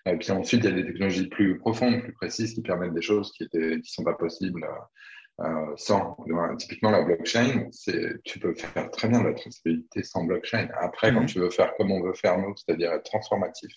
Et 0.06 0.16
puis 0.18 0.32
ensuite, 0.32 0.64
il 0.64 0.70
y 0.70 0.74
a 0.74 0.76
des 0.76 0.86
technologies 0.86 1.28
plus 1.28 1.58
profondes, 1.58 2.02
plus 2.02 2.14
précises, 2.14 2.54
qui 2.54 2.62
permettent 2.62 2.94
des 2.94 3.02
choses 3.02 3.32
qui 3.34 3.44
étaient, 3.44 3.80
qui 3.82 3.92
sont 3.92 4.04
pas 4.04 4.14
possibles 4.14 4.66
euh, 5.42 5.74
sans. 5.76 6.18
Typiquement, 6.58 6.92
la 6.92 7.04
blockchain, 7.04 7.68
c'est, 7.72 8.22
tu 8.24 8.40
peux 8.40 8.54
faire 8.54 8.90
très 8.92 9.10
bien 9.10 9.22
de 9.22 9.28
la 9.28 9.34
traçabilité 9.34 10.04
sans 10.04 10.24
blockchain. 10.24 10.70
Après, 10.80 11.14
quand 11.14 11.22
mhm. 11.22 11.26
tu 11.26 11.40
veux 11.40 11.50
faire 11.50 11.74
comme 11.78 11.92
on 11.92 12.02
veut 12.02 12.14
faire 12.14 12.38
nous, 12.38 12.54
c'est-à-dire 12.56 12.94
être 12.94 13.04
transformatif 13.04 13.72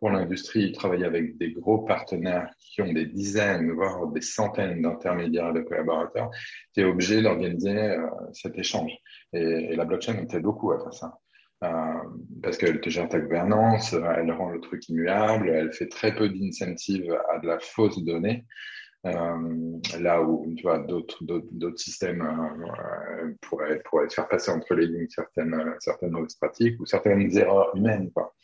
pour 0.00 0.10
l'industrie, 0.10 0.72
travailler 0.72 1.04
avec 1.04 1.38
des 1.38 1.52
gros 1.52 1.78
partenaires 1.78 2.48
qui 2.58 2.82
ont 2.82 2.92
des 2.92 3.06
dizaines, 3.06 3.72
voire 3.72 4.06
des 4.08 4.20
centaines 4.20 4.82
d'intermédiaires 4.82 5.52
de 5.52 5.60
collaborateurs, 5.60 6.30
tu 6.74 6.80
es 6.80 6.84
obligé 6.84 7.20
d'organiser 7.20 7.76
euh, 7.76 8.06
cet 8.32 8.58
échange. 8.58 8.92
Et, 9.32 9.40
et, 9.40 9.76
la 9.76 9.84
blockchain 9.84 10.24
t'aide 10.26 10.42
beaucoup 10.42 10.72
à 10.72 10.80
faire 10.80 10.94
ça. 10.94 11.18
Euh, 11.64 11.68
parce 12.42 12.56
qu'elle 12.56 12.80
te 12.80 12.88
gère 12.88 13.08
ta 13.08 13.18
gouvernance, 13.18 13.92
elle 13.92 14.30
rend 14.30 14.50
le 14.50 14.60
truc 14.60 14.88
immuable, 14.88 15.48
elle 15.48 15.72
fait 15.72 15.88
très 15.88 16.14
peu 16.14 16.28
d'incentives 16.28 17.12
à 17.30 17.40
de 17.40 17.48
la 17.48 17.58
fausse 17.58 17.98
donnée. 18.04 18.44
Euh, 19.06 19.78
là 20.00 20.20
où 20.20 20.52
tu 20.56 20.62
vois 20.64 20.80
d'autres 20.80 21.22
d'autres 21.22 21.78
systèmes 21.78 22.20
euh, 22.20 23.32
pourraient, 23.42 23.80
pourraient 23.84 24.10
faire 24.10 24.26
passer 24.26 24.50
entre 24.50 24.74
les 24.74 24.88
lignes 24.88 25.08
certaines 25.08 25.56
certaines 25.78 26.10
mauvaises 26.10 26.34
pratiques 26.34 26.80
ou 26.80 26.86
certaines 26.86 27.36
erreurs 27.38 27.74
humaines 27.76 28.10
quoi. 28.12 28.34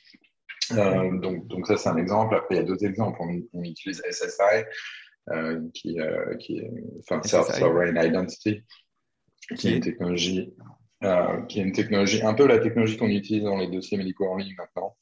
Euh, 0.72 1.18
donc 1.18 1.48
donc 1.48 1.66
ça 1.66 1.76
c'est 1.76 1.88
un 1.88 1.96
exemple. 1.96 2.36
Après 2.36 2.54
il 2.54 2.58
y 2.58 2.60
a 2.60 2.64
d'autres 2.64 2.84
exemples. 2.84 3.18
On, 3.52 3.64
utilise 3.64 4.00
SSI 4.08 4.64
qui 5.74 5.98
qui 6.38 6.62
enfin 7.00 7.20
Self 7.24 7.46
Sovereign 7.46 7.96
Identity 7.96 8.62
qui 9.56 9.68
est 9.68 9.76
une 9.76 9.80
technologie 9.80 10.54
euh, 11.02 11.42
qui 11.48 11.60
est 11.60 11.62
une 11.62 11.72
technologie, 11.72 12.22
un 12.22 12.34
peu 12.34 12.46
la 12.46 12.58
technologie 12.58 12.96
qu'on 12.96 13.08
utilise 13.08 13.42
dans 13.42 13.58
les 13.58 13.66
dossiers 13.66 13.98
médicaux 13.98 14.26
en 14.26 14.36
ligne 14.36 14.54
maintenant, 14.56 14.96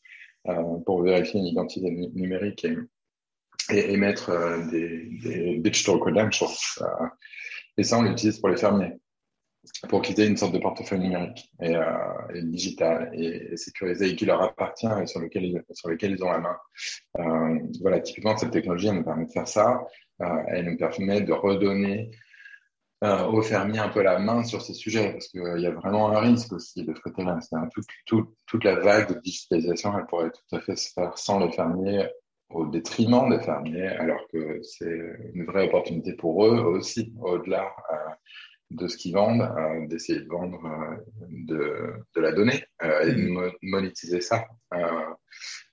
euh, 0.48 0.78
pour 0.84 1.02
vérifier 1.02 1.38
une 1.38 1.46
identité 1.46 1.90
numérique 2.14 2.64
et, 2.64 2.76
et 3.70 3.92
émettre 3.92 4.30
euh, 4.30 4.66
des, 4.70 5.08
des, 5.22 5.58
digital 5.58 6.00
credentials. 6.00 6.48
et 7.76 7.84
ça, 7.84 7.98
on 7.98 8.02
l'utilise 8.02 8.38
pour 8.38 8.48
les 8.48 8.56
fermiers, 8.56 8.94
pour 9.88 10.02
quitter 10.02 10.26
une 10.26 10.36
sorte 10.36 10.54
de 10.54 10.58
portefeuille 10.58 10.98
numérique 10.98 11.52
et, 11.60 11.74
et 12.34 12.42
digital 12.42 13.10
et, 13.12 13.56
sécurisé 13.56 14.08
et 14.08 14.16
qui 14.16 14.24
leur 14.24 14.42
appartient 14.42 14.88
et 15.00 15.06
sur 15.06 15.20
lequel 15.20 15.44
ils, 15.44 15.62
sur 15.72 15.88
lequel 15.90 16.12
ils 16.12 16.24
ont 16.24 16.32
la 16.32 16.40
main. 16.40 16.56
voilà, 17.80 18.00
typiquement, 18.00 18.36
cette 18.36 18.50
technologie, 18.50 18.88
elle 18.88 18.96
nous 18.96 19.04
permet 19.04 19.26
de 19.26 19.30
faire 19.30 19.46
ça. 19.46 19.86
elle 20.48 20.64
nous 20.64 20.76
permet 20.78 21.20
de 21.20 21.32
redonner 21.32 22.10
euh, 23.02 23.26
aux 23.26 23.42
fermiers 23.42 23.80
un 23.80 23.88
peu 23.88 24.00
la 24.02 24.20
main 24.20 24.44
sur 24.44 24.62
ces 24.62 24.74
sujets, 24.74 25.10
parce 25.12 25.26
qu'il 25.26 25.40
euh, 25.40 25.58
y 25.58 25.66
a 25.66 25.72
vraiment 25.72 26.10
un 26.12 26.20
risque 26.20 26.52
aussi 26.52 26.84
de 26.84 26.94
ce 26.94 27.00
côté-là. 27.00 27.40
toute 28.06 28.64
la 28.64 28.76
vague 28.76 29.12
de 29.12 29.20
digitalisation, 29.20 29.98
elle 29.98 30.06
pourrait 30.06 30.30
tout 30.30 30.56
à 30.56 30.60
fait 30.60 30.76
se 30.76 30.92
faire 30.92 31.18
sans 31.18 31.40
les 31.40 31.50
fermiers, 31.50 32.06
au 32.50 32.66
détriment 32.66 33.28
des 33.28 33.42
fermiers, 33.42 33.88
alors 33.88 34.20
que 34.32 34.60
c'est 34.62 35.00
une 35.34 35.46
vraie 35.46 35.66
opportunité 35.66 36.12
pour 36.12 36.46
eux 36.46 36.60
aussi, 36.60 37.12
au-delà 37.20 37.72
euh, 37.90 37.96
de 38.70 38.86
ce 38.86 38.96
qu'ils 38.96 39.14
vendent, 39.14 39.42
euh, 39.42 39.86
d'essayer 39.88 40.20
de 40.20 40.28
vendre 40.28 40.62
de, 41.28 41.94
de, 42.14 42.20
la 42.20 42.30
donnée 42.30 42.62
et 42.82 43.12
de 43.12 43.30
mm. 43.30 43.52
monétiser 43.62 44.20
ça. 44.20 44.44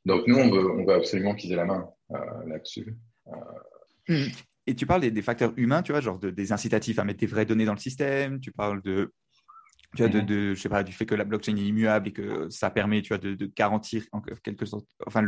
donc 0.03 0.25
nous, 0.25 0.37
on 0.37 0.49
veut, 0.49 0.71
on 0.71 0.83
veut 0.83 0.95
absolument 0.95 1.35
qu'ils 1.35 1.51
aient 1.51 1.57
la 1.57 1.65
main 1.65 1.89
là-dessus. 2.47 2.97
Mm. 4.07 4.29
Et 4.67 4.75
tu 4.75 4.85
parles 4.85 5.01
des, 5.01 5.21
facteurs 5.21 5.53
humains, 5.57 5.81
tu 5.81 5.91
vois, 5.91 6.01
genre 6.01 6.19
des 6.19 6.51
incitatifs 6.51 6.99
à 6.99 7.03
mettre 7.03 7.19
des 7.19 7.27
vraies 7.27 7.45
données 7.45 7.65
dans 7.65 7.73
le 7.73 7.79
système. 7.79 8.39
Tu 8.39 8.51
parles 8.51 8.81
de, 8.83 9.11
tu 9.95 10.03
vois, 10.03 10.09
de, 10.09 10.21
mhm. 10.21 10.55
je 10.55 10.61
sais 10.61 10.69
pas, 10.69 10.83
du 10.83 10.91
fait 10.91 11.07
que 11.07 11.15
la 11.15 11.23
blockchain 11.23 11.55
est 11.55 11.65
immuable 11.65 12.09
et 12.09 12.11
que 12.11 12.47
ça 12.49 12.69
permet, 12.69 13.01
tu 13.01 13.09
vois, 13.09 13.17
de, 13.17 13.33
garantir 13.55 14.03
en 14.11 14.21
quelque 14.21 14.65
sorte, 14.65 14.85
enfin, 15.07 15.23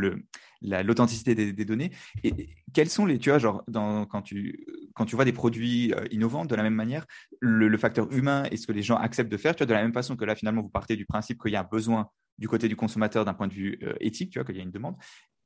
l'authenticité 0.61 1.33
des, 1.33 1.65
données. 1.65 1.89
Et, 2.23 2.49
quels 2.71 2.89
sont 2.89 3.07
les, 3.07 3.17
tu 3.17 3.31
vois, 3.31 3.39
genre, 3.39 3.63
dans, 3.67 4.05
quand 4.05 4.21
tu, 4.21 4.63
quand 4.93 5.05
tu 5.05 5.15
vois 5.15 5.25
des 5.25 5.33
produits 5.33 5.93
euh, 5.93 6.05
innovants, 6.11 6.45
de 6.45 6.55
la 6.55 6.61
même 6.61 6.75
manière, 6.75 7.07
le, 7.39 7.75
facteur 7.77 8.11
humain 8.11 8.43
et 8.51 8.57
ce 8.57 8.67
que 8.67 8.71
les 8.71 8.83
gens 8.83 8.97
acceptent 8.97 9.31
de 9.31 9.37
faire, 9.37 9.55
tu 9.55 9.63
vois, 9.63 9.67
de 9.67 9.73
la 9.73 9.81
même 9.81 9.93
façon 9.93 10.15
que 10.15 10.25
là, 10.25 10.35
finalement, 10.35 10.61
vous 10.61 10.69
partez 10.69 10.95
du 10.95 11.07
principe 11.07 11.41
qu'il 11.41 11.51
y 11.51 11.55
a 11.55 11.61
un 11.61 11.67
besoin 11.69 12.09
du 12.37 12.47
côté 12.47 12.67
du 12.67 12.75
consommateur 12.75 13.25
d'un 13.25 13.33
point 13.33 13.47
de 13.47 13.53
vue 13.53 13.79
euh, 13.81 13.93
éthique, 13.99 14.31
tu 14.31 14.37
vois, 14.37 14.45
qu'il 14.45 14.57
y 14.57 14.59
a 14.59 14.63
une 14.63 14.71
demande 14.71 14.95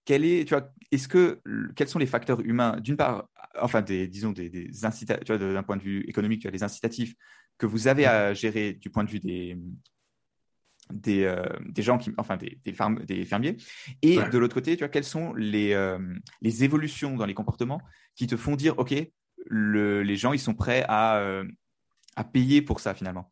est, 0.06 0.46
tu 0.48 0.54
vois, 0.54 0.72
est-ce 0.92 1.08
que, 1.08 1.42
quels 1.76 1.88
sont 1.88 2.00
les 2.00 2.06
facteurs 2.06 2.40
humains, 2.42 2.78
d'une 2.80 2.96
part, 2.96 3.28
enfin, 3.60 3.82
des, 3.82 4.08
disons, 4.08 4.32
des, 4.32 4.50
des 4.50 4.86
incitatifs, 4.86 5.26
d'un 5.26 5.64
point 5.64 5.78
de 5.78 5.82
vue 5.82 6.02
économique, 6.08 6.42
tu 6.42 6.48
as 6.48 6.52
les 6.52 6.64
incitatifs 6.64 7.16
que 7.58 7.66
vous 7.66 7.88
avez 7.88 8.06
à 8.06 8.34
gérer 8.34 8.74
du 8.74 8.90
point 8.90 9.04
de 9.04 9.10
vue 9.10 9.20
des, 9.20 9.58
des, 10.94 11.24
euh, 11.24 11.44
des 11.66 11.82
gens 11.82 11.98
qui, 11.98 12.12
enfin, 12.18 12.38
des, 12.38 12.60
des, 12.64 12.76
des 13.06 13.26
fermiers, 13.26 13.58
et 14.02 14.18
de 14.18 14.38
l'autre 14.38 14.54
côté, 14.54 14.76
tu 14.76 14.84
vois, 14.84 14.90
quelles 14.90 15.04
sont 15.04 15.34
les, 15.34 15.74
euh, 15.74 15.98
les 16.42 16.64
évolutions 16.64 17.16
dans 17.16 17.26
les 17.26 17.34
comportements 17.34 17.82
qui 18.16 18.28
te 18.28 18.38
font 18.38 18.56
dire, 18.56 18.78
OK, 18.78 18.94
le, 19.48 20.04
les 20.04 20.16
gens, 20.16 20.34
ils 20.34 20.40
sont 20.40 20.54
prêts 20.54 20.86
à, 20.88 21.18
euh, 21.18 21.46
à 22.16 22.24
payer 22.24 22.62
pour 22.62 22.80
ça, 22.80 22.94
finalement? 22.94 23.32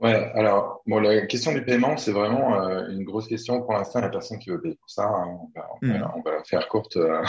Ouais, 0.00 0.30
alors 0.34 0.80
bon, 0.86 1.00
la 1.00 1.26
question 1.26 1.52
du 1.52 1.64
paiement, 1.64 1.96
c'est 1.96 2.12
vraiment 2.12 2.62
euh, 2.62 2.88
une 2.88 3.02
grosse 3.02 3.26
question. 3.26 3.62
Pour 3.62 3.72
l'instant, 3.72 3.98
il 3.98 4.02
n'y 4.02 4.06
a 4.06 4.10
personne 4.10 4.38
qui 4.38 4.50
veut 4.50 4.60
payer 4.60 4.76
pour 4.76 4.88
ça. 4.88 5.08
Hein. 5.08 5.38
On, 5.82 5.88
va, 5.88 6.14
on, 6.16 6.20
va, 6.22 6.36
la 6.36 6.44
faire 6.44 6.68
courte. 6.68 6.96
euh, 6.96 7.20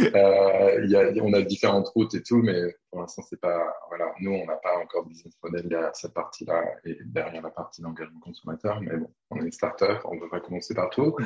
y 0.86 0.96
a, 0.96 1.22
on 1.22 1.34
a 1.34 1.42
différentes 1.42 1.88
routes 1.88 2.14
et 2.14 2.22
tout, 2.22 2.38
mais 2.38 2.74
pour 2.98 3.02
l'instant, 3.02 3.22
c'est 3.22 3.40
pas. 3.40 3.72
Voilà, 3.86 4.12
nous, 4.18 4.32
on 4.32 4.44
n'a 4.44 4.56
pas 4.56 4.76
encore 4.76 5.04
de 5.04 5.10
business 5.10 5.32
model 5.40 5.68
derrière 5.68 5.94
cette 5.94 6.14
partie-là 6.14 6.64
et 6.84 6.98
derrière 7.04 7.42
la 7.42 7.50
partie 7.50 7.80
d'engagement 7.80 8.18
consommateur. 8.18 8.80
Mais 8.80 8.96
bon, 8.96 9.08
on 9.30 9.36
est 9.36 9.44
une 9.44 9.52
startup, 9.52 10.00
on 10.04 10.16
devrait 10.16 10.40
commencer 10.40 10.74
partout. 10.74 11.16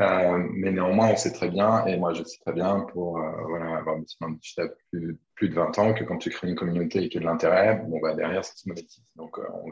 Euh, 0.00 0.48
mais 0.50 0.72
néanmoins, 0.72 1.10
on 1.10 1.16
sait 1.16 1.32
très 1.32 1.48
bien, 1.48 1.86
et 1.86 1.96
moi, 1.96 2.12
je 2.12 2.24
sais 2.24 2.38
très 2.44 2.52
bien 2.52 2.80
pour 2.92 3.18
euh, 3.18 3.30
voilà 3.46 3.76
avoir 3.76 3.96
un 3.96 4.02
petit 4.02 4.16
digital 4.40 4.74
plus, 4.90 5.16
plus 5.36 5.48
de 5.48 5.54
20 5.54 5.78
ans 5.78 5.94
que 5.94 6.02
quand 6.02 6.18
tu 6.18 6.30
crées 6.30 6.48
une 6.48 6.56
communauté 6.56 7.04
et 7.04 7.08
qu'il 7.08 7.22
y 7.22 7.24
a 7.24 7.28
de 7.28 7.30
l'intérêt, 7.32 7.76
bon 7.86 8.00
bah 8.00 8.14
derrière, 8.14 8.44
ça 8.44 8.56
se 8.56 8.68
monétise. 8.68 9.04
Donc, 9.14 9.38
euh, 9.38 9.44
on, 9.52 9.70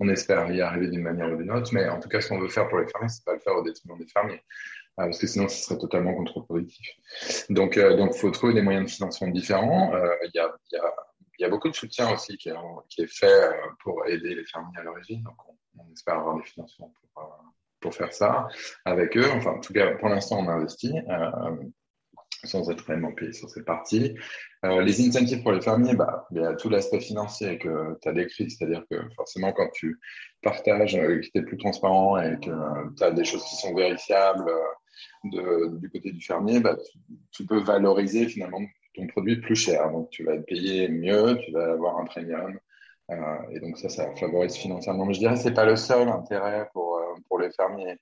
on 0.00 0.08
espère 0.10 0.50
y 0.50 0.60
arriver 0.60 0.88
d'une 0.88 1.02
manière 1.02 1.32
ou 1.32 1.36
d'une 1.36 1.50
autre. 1.50 1.70
Mais 1.72 1.88
en 1.88 1.98
tout 1.98 2.10
cas, 2.10 2.20
ce 2.20 2.28
qu'on 2.28 2.40
veut 2.40 2.48
faire 2.48 2.68
pour 2.68 2.78
les 2.78 2.86
fermiers, 2.88 3.08
c'est 3.08 3.24
pas 3.24 3.32
le 3.32 3.40
faire 3.40 3.54
au 3.54 3.62
détriment 3.62 3.96
des 3.96 4.06
fermiers. 4.06 4.42
Euh, 5.00 5.06
parce 5.06 5.18
que 5.18 5.26
sinon, 5.26 5.48
ce 5.48 5.64
serait 5.64 5.78
totalement 5.78 6.14
contre-productif. 6.14 6.86
Donc, 7.50 7.76
euh, 7.76 7.96
donc, 7.96 8.14
faut 8.14 8.30
trouver 8.30 8.54
des 8.54 8.62
moyens 8.62 8.86
de 8.86 8.90
financement 8.90 9.28
différents. 9.28 9.92
Euh, 9.94 10.14
il 10.24 10.30
y, 10.34 10.38
a, 10.38 10.54
y, 10.72 10.76
a, 10.76 10.94
il 11.38 11.42
y 11.42 11.44
a 11.44 11.48
beaucoup 11.48 11.68
de 11.68 11.74
soutien 11.74 12.12
aussi 12.12 12.36
qui 12.36 12.48
est, 12.48 13.06
fait 13.06 13.50
pour 13.82 14.06
aider 14.06 14.34
les 14.34 14.44
fermiers 14.44 14.78
à 14.78 14.82
l'origine. 14.82 15.22
Donc, 15.22 15.34
on, 15.78 15.92
espère 15.92 16.18
avoir 16.18 16.36
des 16.36 16.44
financements 16.44 16.92
pour, 17.14 17.40
pour 17.80 17.94
faire 17.94 18.12
ça 18.12 18.46
avec 18.84 19.16
eux. 19.16 19.28
Enfin, 19.32 19.50
en 19.52 19.60
tout 19.60 19.72
cas, 19.72 19.96
pour 19.96 20.08
l'instant, 20.08 20.38
on 20.38 20.48
investit 20.48 20.94
sans 22.46 22.70
être 22.70 22.84
réellement 22.84 23.12
payé 23.12 23.32
sur 23.32 23.48
cette 23.50 23.64
partie. 23.64 24.16
Euh, 24.64 24.82
les 24.82 25.06
incentives 25.06 25.42
pour 25.42 25.52
les 25.52 25.60
fermiers, 25.60 25.94
bah, 25.94 26.26
il 26.30 26.40
y 26.40 26.44
a 26.44 26.54
tout 26.54 26.68
l'aspect 26.68 27.00
financier 27.00 27.58
que 27.58 27.98
tu 28.00 28.08
as 28.08 28.12
décrit, 28.12 28.50
c'est-à-dire 28.50 28.84
que 28.90 28.96
forcément 29.16 29.52
quand 29.52 29.68
tu 29.72 29.98
partages, 30.42 30.96
euh, 30.96 31.20
que 31.20 31.26
tu 31.26 31.30
es 31.34 31.42
plus 31.42 31.56
transparent 31.56 32.20
et 32.20 32.38
que 32.40 32.50
tu 32.96 33.02
as 33.02 33.10
des 33.10 33.24
choses 33.24 33.44
qui 33.44 33.56
sont 33.56 33.74
vérifiables 33.74 34.48
euh, 34.48 34.62
du 35.24 35.90
côté 35.90 36.12
du 36.12 36.20
fermier, 36.20 36.60
bah, 36.60 36.76
tu, 37.32 37.44
peux 37.46 37.60
valoriser 37.60 38.26
finalement 38.26 38.60
ton 38.94 39.06
produit 39.08 39.40
plus 39.40 39.56
cher. 39.56 39.90
Donc 39.90 40.10
tu 40.10 40.24
vas 40.24 40.36
payé 40.38 40.88
mieux, 40.88 41.38
tu 41.44 41.52
vas 41.52 41.72
avoir 41.72 41.98
un 41.98 42.04
premium. 42.04 42.58
Euh, 43.10 43.16
et 43.50 43.60
donc 43.60 43.78
ça, 43.78 43.88
ça 43.88 44.14
favorise 44.16 44.54
financièrement. 44.54 45.06
Mais 45.06 45.14
je 45.14 45.18
dirais 45.20 45.34
que 45.34 45.40
ce 45.40 45.48
n'est 45.48 45.54
pas 45.54 45.66
le 45.66 45.76
seul 45.76 46.08
intérêt 46.08 46.68
pour, 46.72 47.00
pour 47.28 47.38
les 47.38 47.50
fermiers. 47.50 47.98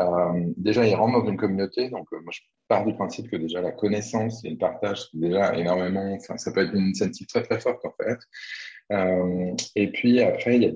Euh, 0.00 0.52
déjà, 0.56 0.86
ils 0.86 0.94
rentrent 0.94 1.22
dans 1.22 1.30
une 1.30 1.36
communauté. 1.36 1.88
Donc, 1.90 2.06
euh, 2.12 2.20
moi, 2.22 2.32
je 2.32 2.40
pars 2.68 2.84
du 2.84 2.94
principe 2.94 3.30
que 3.30 3.36
déjà 3.36 3.60
la 3.60 3.72
connaissance 3.72 4.44
et 4.44 4.50
le 4.50 4.58
partage, 4.58 5.02
c'est 5.10 5.18
déjà 5.18 5.54
énormément. 5.56 6.14
Enfin, 6.14 6.36
ça 6.36 6.52
peut 6.52 6.62
être 6.62 6.74
une 6.74 6.86
initiative 6.86 7.26
très 7.26 7.42
très 7.42 7.60
forte 7.60 7.84
en 7.84 7.92
fait. 8.02 8.18
Euh, 8.92 9.54
et 9.74 9.90
puis 9.90 10.20
après, 10.20 10.56
il 10.56 10.62
y 10.62 10.66
a 10.66 10.70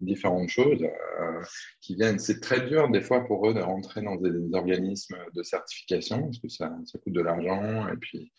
différentes 0.00 0.48
choses 0.48 0.82
euh, 0.82 1.42
qui 1.80 1.94
viennent. 1.94 2.18
C'est 2.18 2.40
très 2.40 2.66
dur 2.66 2.90
des 2.90 3.00
fois 3.00 3.24
pour 3.24 3.48
eux 3.48 3.54
de 3.54 3.60
rentrer 3.60 4.02
dans 4.02 4.16
des, 4.16 4.30
organismes 4.52 5.16
de 5.34 5.42
certification 5.42 6.22
parce 6.22 6.38
que 6.38 6.48
ça, 6.48 6.70
ça 6.84 6.98
coûte 6.98 7.14
de 7.14 7.22
l'argent 7.22 7.88
et 7.88 7.96
puis 7.96 8.32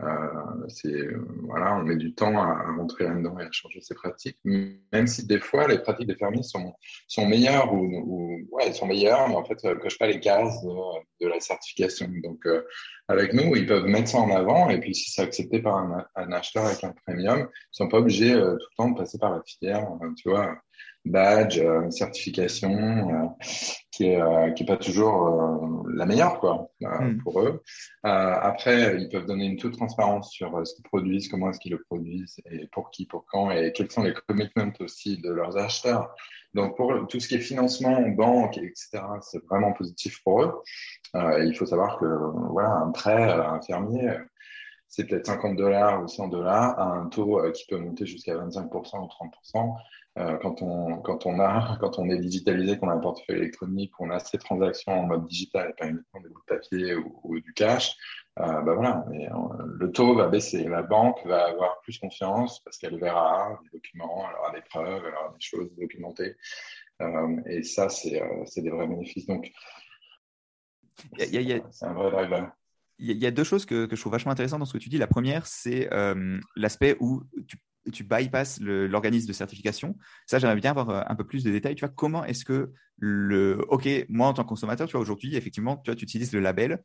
voilà, 0.00 1.76
on 1.78 1.82
met 1.84 1.96
du 1.96 2.14
temps 2.14 2.36
à, 2.36 2.72
rentrer 2.76 3.04
là-dedans 3.04 3.38
et 3.38 3.44
à 3.44 3.52
changer 3.52 3.80
ses 3.80 3.94
pratiques, 3.94 4.38
même 4.44 5.06
si 5.06 5.26
des 5.26 5.38
fois 5.38 5.68
les 5.68 5.78
pratiques 5.78 6.08
des 6.08 6.16
fermiers 6.16 6.42
sont 6.42 6.74
sont 7.06 7.26
meilleures 7.26 7.72
ou, 7.72 7.84
ou 7.84 8.48
ouais, 8.50 8.72
sont 8.72 8.86
meilleures, 8.86 9.28
mais 9.28 9.36
en 9.36 9.44
fait, 9.44 9.58
elles 9.62 9.78
cochent 9.78 9.98
pas 9.98 10.06
les 10.06 10.20
cases 10.20 10.62
de, 10.62 11.26
la 11.28 11.40
certification. 11.40 12.08
Donc, 12.22 12.44
euh, 12.46 12.62
avec 13.08 13.32
nous, 13.32 13.56
ils 13.56 13.66
peuvent 13.66 13.86
mettre 13.86 14.08
ça 14.08 14.18
en 14.18 14.30
avant, 14.30 14.68
et 14.68 14.78
puis 14.78 14.94
si 14.94 15.10
c'est 15.10 15.22
accepté 15.22 15.60
par 15.60 15.76
un, 15.76 16.32
acheteur 16.32 16.66
avec 16.66 16.84
un 16.84 16.94
premium, 17.06 17.48
ils 17.50 17.76
sont 17.76 17.88
pas 17.88 17.98
obligés 17.98 18.34
euh, 18.34 18.56
tout 18.56 18.66
le 18.70 18.76
temps 18.76 18.90
de 18.90 18.98
passer 18.98 19.18
par 19.18 19.30
la 19.30 19.42
filière, 19.42 19.88
tu 20.16 20.28
vois 20.28 20.58
badge, 21.04 21.58
euh, 21.58 21.90
certification, 21.90 22.72
euh, 22.72 23.46
qui 23.90 24.06
est 24.06 24.20
euh, 24.20 24.50
qui 24.52 24.62
est 24.62 24.66
pas 24.66 24.76
toujours 24.76 25.86
la 25.94 26.06
meilleure 26.06 26.40
quoi 26.40 26.68
hmm. 26.80 27.18
pour 27.22 27.40
eux. 27.40 27.62
après, 28.02 28.96
ils 28.98 29.08
peuvent 29.08 29.26
donner 29.26 29.46
une 29.46 29.56
toute 29.56 29.76
transparence 29.76 30.32
sur 30.32 30.66
ce 30.66 30.74
qu'ils 30.74 30.84
produisent, 30.84 31.28
comment 31.28 31.50
est-ce 31.50 31.60
qu'ils 31.60 31.72
le 31.72 31.82
produisent 31.82 32.40
et 32.50 32.66
pour 32.72 32.90
qui, 32.90 33.06
pour 33.06 33.24
quand 33.26 33.50
et 33.50 33.72
quels 33.72 33.90
sont 33.90 34.02
les 34.02 34.14
commitments 34.26 34.72
aussi 34.80 35.18
de 35.18 35.30
leurs 35.30 35.56
acheteurs. 35.56 36.14
Donc 36.54 36.76
pour 36.76 37.06
tout 37.08 37.20
ce 37.20 37.28
qui 37.28 37.34
est 37.34 37.40
financement, 37.40 38.00
banque, 38.10 38.58
etc., 38.58 39.02
c'est 39.22 39.44
vraiment 39.46 39.72
positif 39.72 40.22
pour 40.22 40.42
eux. 40.42 40.62
Euh, 41.16 41.44
il 41.44 41.54
faut 41.56 41.66
savoir 41.66 41.98
que 41.98 42.06
voilà, 42.50 42.70
un 42.70 42.90
prêt 42.90 43.30
à 43.30 43.50
un 43.50 43.60
fermier, 43.60 44.12
c'est 44.88 45.06
peut-être 45.06 45.26
50 45.26 45.56
dollars 45.56 46.02
ou 46.02 46.08
100 46.08 46.28
dollars 46.28 46.78
à 46.78 46.84
un 46.84 47.06
taux 47.06 47.40
qui 47.52 47.66
peut 47.66 47.78
monter 47.78 48.06
jusqu'à 48.06 48.34
25% 48.36 48.70
ou 48.70 49.58
30%. 49.58 49.76
Euh, 50.16 50.36
quand 50.36 50.62
on 50.62 50.98
quand 50.98 51.26
on 51.26 51.40
a 51.40 51.76
quand 51.80 51.98
on 51.98 52.08
est 52.08 52.18
digitalisé, 52.18 52.78
qu'on 52.78 52.88
a 52.88 52.94
un 52.94 52.98
portefeuille 53.00 53.38
électronique, 53.38 53.92
qu'on 53.92 54.10
a 54.10 54.20
ces 54.20 54.38
transactions 54.38 54.92
en 54.92 55.06
mode 55.06 55.26
digital 55.26 55.70
et 55.70 55.72
pas 55.72 55.88
uniquement 55.88 56.20
des 56.20 56.28
bouts 56.28 56.40
de 56.48 56.54
papier 56.54 56.94
ou, 56.94 57.40
du 57.40 57.52
cash, 57.52 57.96
euh, 58.38 58.62
bah 58.62 58.74
voilà, 58.74 59.04
mais, 59.10 59.28
euh, 59.28 59.34
le 59.78 59.90
taux 59.90 60.14
va 60.14 60.28
baisser. 60.28 60.64
La 60.64 60.82
banque 60.82 61.18
va 61.26 61.46
avoir 61.46 61.80
plus 61.80 61.98
confiance 61.98 62.60
parce 62.60 62.78
qu'elle 62.78 62.98
verra 62.98 63.58
des 63.64 63.70
documents, 63.78 64.28
elle 64.28 64.36
aura 64.36 64.52
des 64.52 64.62
preuves, 64.62 65.02
elle 65.04 65.14
aura 65.14 65.32
des 65.32 65.40
choses 65.40 65.74
documentées. 65.76 66.36
Euh, 67.02 67.40
et 67.46 67.64
ça, 67.64 67.88
c'est 67.88 68.22
c'est 68.46 68.62
des 68.62 68.70
vrais 68.70 68.86
bénéfices. 68.86 69.26
Donc, 69.26 69.50
c'est 71.18 71.84
un 71.84 71.92
vrai 71.92 72.10
driver. 72.10 72.52
Il 72.98 73.18
y, 73.20 73.26
a 73.26 73.32
deux 73.32 73.42
choses 73.42 73.66
que, 73.66 73.86
que, 73.86 73.96
je 73.96 74.00
trouve 74.00 74.12
vachement 74.12 74.30
intéressantes 74.30 74.60
dans 74.60 74.66
ce 74.66 74.72
que 74.72 74.78
tu 74.78 74.88
dis. 74.88 74.98
La 74.98 75.08
première, 75.08 75.48
c'est 75.48 75.92
euh, 75.92 76.38
l'aspect 76.54 76.96
où 77.00 77.24
tu 77.48 77.56
tu 77.92 78.04
bypasses 78.04 78.60
l'organisme 78.60 79.28
de 79.28 79.32
certification. 79.32 79.96
Ça, 80.26 80.38
j'aimerais 80.38 80.60
bien 80.60 80.70
avoir 80.70 80.90
euh, 80.90 81.02
un 81.06 81.14
peu 81.14 81.24
plus 81.24 81.44
de 81.44 81.50
détails. 81.50 81.74
Tu 81.74 81.84
vois, 81.84 81.92
comment 81.94 82.24
est-ce 82.24 82.44
que 82.44 82.72
le, 82.98 83.64
ok, 83.68 83.88
moi 84.08 84.28
en 84.28 84.34
tant 84.34 84.42
que 84.44 84.48
consommateur, 84.48 84.86
tu 84.88 84.92
vois, 84.92 85.00
aujourd'hui, 85.00 85.36
effectivement, 85.36 85.76
tu 85.78 85.90
vois, 85.90 85.96
tu 85.96 86.04
utilises 86.04 86.32
le 86.32 86.40
label 86.40 86.82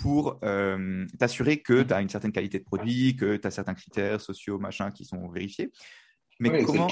pour 0.00 0.38
euh, 0.44 1.06
t'assurer 1.18 1.60
que 1.60 1.82
tu 1.82 1.92
as 1.92 2.00
une 2.00 2.08
certaine 2.08 2.32
qualité 2.32 2.58
de 2.58 2.64
produit, 2.64 3.16
que 3.16 3.36
tu 3.36 3.46
as 3.46 3.50
certains 3.50 3.74
critères 3.74 4.20
sociaux, 4.20 4.58
machin, 4.58 4.90
qui 4.90 5.04
sont 5.04 5.28
vérifiés. 5.28 5.72
Mais 6.40 6.50
oui, 6.50 6.64
comment 6.64 6.88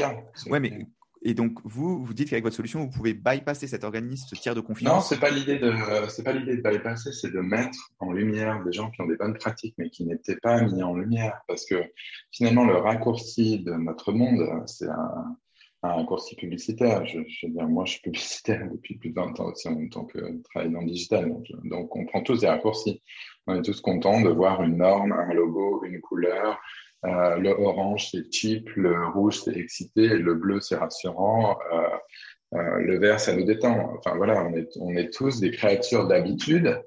Ouais, 0.50 0.58
mais 0.58 0.86
et 1.22 1.34
donc, 1.34 1.58
vous, 1.64 2.04
vous 2.04 2.14
dites 2.14 2.30
qu'avec 2.30 2.44
votre 2.44 2.56
solution, 2.56 2.80
vous 2.80 2.90
pouvez 2.90 3.14
bypasser 3.14 3.66
cet 3.66 3.84
organisme, 3.84 4.26
ce 4.28 4.34
tiers 4.40 4.54
de 4.54 4.60
confiance 4.60 4.94
Non, 4.94 5.00
c'est 5.00 5.18
pas 5.18 5.30
l'idée 5.30 5.58
de, 5.58 5.72
c'est 6.08 6.22
pas 6.22 6.32
l'idée 6.32 6.56
de 6.56 6.62
bypasser, 6.62 7.12
c'est 7.12 7.32
de 7.32 7.40
mettre 7.40 7.90
en 7.98 8.12
lumière 8.12 8.62
des 8.64 8.72
gens 8.72 8.90
qui 8.90 9.00
ont 9.00 9.06
des 9.06 9.16
bonnes 9.16 9.36
pratiques, 9.36 9.74
mais 9.78 9.90
qui 9.90 10.04
n'étaient 10.04 10.36
pas 10.36 10.60
mis 10.62 10.82
en 10.82 10.94
lumière. 10.94 11.40
Parce 11.48 11.64
que 11.66 11.82
finalement, 12.30 12.64
le 12.64 12.76
raccourci 12.76 13.60
de 13.60 13.72
notre 13.72 14.12
monde, 14.12 14.46
c'est 14.66 14.88
un, 14.88 15.36
raccourci 15.82 16.34
publicitaire. 16.34 17.06
Je, 17.06 17.18
veux 17.18 17.52
dire, 17.52 17.68
moi, 17.68 17.84
je 17.84 17.92
suis 17.92 18.02
publicitaire 18.02 18.68
depuis 18.72 18.96
plus 18.96 19.10
de 19.10 19.14
20 19.14 19.40
ans 19.40 19.52
aussi 19.52 19.68
en 19.68 19.76
même 19.76 19.88
temps 19.88 20.04
que 20.04 20.18
je 20.18 20.42
travaille 20.42 20.72
dans 20.72 20.80
le 20.80 20.86
digital. 20.86 21.32
Donc, 21.64 21.96
on 21.96 22.06
prend 22.06 22.22
tous 22.22 22.40
des 22.40 22.48
raccourcis. 22.48 23.02
On 23.46 23.54
est 23.54 23.62
tous 23.62 23.80
contents 23.80 24.20
de 24.20 24.30
voir 24.30 24.62
une 24.62 24.78
norme, 24.78 25.12
un 25.12 25.32
logo, 25.32 25.84
une 25.84 26.00
couleur, 26.00 26.58
euh, 27.06 27.36
le 27.36 27.50
orange, 27.50 28.10
c'est 28.10 28.32
cheap, 28.32 28.68
le 28.74 29.08
rouge, 29.08 29.40
c'est 29.44 29.56
excité, 29.56 30.08
le 30.08 30.34
bleu, 30.34 30.60
c'est 30.60 30.76
rassurant, 30.76 31.58
euh, 31.72 32.58
euh, 32.58 32.78
le 32.80 32.98
vert, 32.98 33.20
ça 33.20 33.32
nous 33.34 33.44
détend. 33.44 33.94
Enfin 33.98 34.16
voilà, 34.16 34.42
on 34.44 34.54
est, 34.56 34.68
on 34.80 34.90
est 34.90 35.12
tous 35.12 35.40
des 35.40 35.50
créatures 35.50 36.08
d'habitude. 36.08 36.82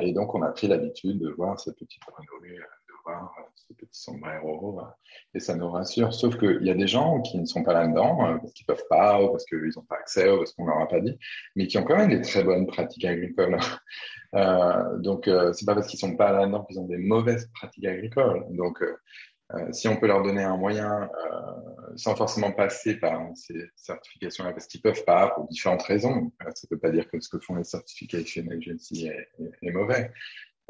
et 0.00 0.12
donc, 0.12 0.34
on 0.34 0.42
a 0.42 0.50
pris 0.50 0.68
l'habitude 0.68 1.18
de 1.18 1.30
voir 1.30 1.58
ces 1.58 1.72
petites 1.72 2.02
grenouilles, 2.06 2.56
de 2.56 2.62
voir 3.04 3.34
ces 3.54 3.74
petits 3.74 4.00
sombreros, 4.00 4.80
et 5.34 5.40
ça 5.40 5.54
nous 5.54 5.70
rassure. 5.70 6.12
Sauf 6.12 6.38
qu'il 6.38 6.62
y 6.62 6.70
a 6.70 6.74
des 6.74 6.86
gens 6.86 7.20
qui 7.20 7.38
ne 7.38 7.46
sont 7.46 7.62
pas 7.62 7.72
là-dedans, 7.72 8.38
parce 8.38 8.52
qu'ils 8.52 8.66
peuvent 8.66 8.84
pas, 8.88 9.22
ou 9.22 9.30
parce 9.30 9.44
qu'ils 9.44 9.72
n'ont 9.76 9.82
pas 9.82 9.96
accès, 9.96 10.30
ou 10.30 10.38
parce 10.38 10.52
qu'on 10.52 10.66
leur 10.66 10.80
a 10.80 10.88
pas 10.88 11.00
dit, 11.00 11.18
mais 11.56 11.66
qui 11.66 11.78
ont 11.78 11.84
quand 11.84 11.96
même 11.96 12.10
des 12.10 12.20
très 12.20 12.44
bonnes 12.44 12.66
pratiques 12.66 13.04
agricoles. 13.04 13.58
Euh, 14.34 14.96
donc, 14.96 15.28
euh, 15.28 15.52
c'est 15.52 15.66
pas 15.66 15.74
parce 15.74 15.86
qu'ils 15.86 15.98
sont 15.98 16.16
pas 16.16 16.32
là-dedans 16.32 16.64
qu'ils 16.64 16.80
ont 16.80 16.86
des 16.86 16.96
mauvaises 16.96 17.50
pratiques 17.52 17.84
agricoles. 17.84 18.46
Donc, 18.48 18.80
euh, 18.80 18.96
euh, 19.54 19.72
si 19.72 19.86
on 19.88 19.96
peut 19.96 20.06
leur 20.06 20.22
donner 20.22 20.42
un 20.42 20.56
moyen 20.56 21.02
euh, 21.02 21.96
sans 21.96 22.16
forcément 22.16 22.52
passer 22.52 22.96
par 22.98 23.20
ces 23.34 23.68
certifications-là, 23.76 24.52
parce 24.52 24.66
qu'ils 24.66 24.80
peuvent 24.80 25.04
pas 25.04 25.28
pour 25.30 25.46
différentes 25.48 25.82
raisons, 25.82 26.32
ça 26.40 26.48
ne 26.48 26.74
veut 26.74 26.80
pas 26.80 26.90
dire 26.90 27.08
que 27.10 27.20
ce 27.20 27.28
que 27.28 27.38
font 27.38 27.56
les 27.56 27.64
certification 27.64 28.44
agencies 28.50 29.08
est, 29.08 29.28
est, 29.38 29.68
est 29.68 29.70
mauvais, 29.70 30.10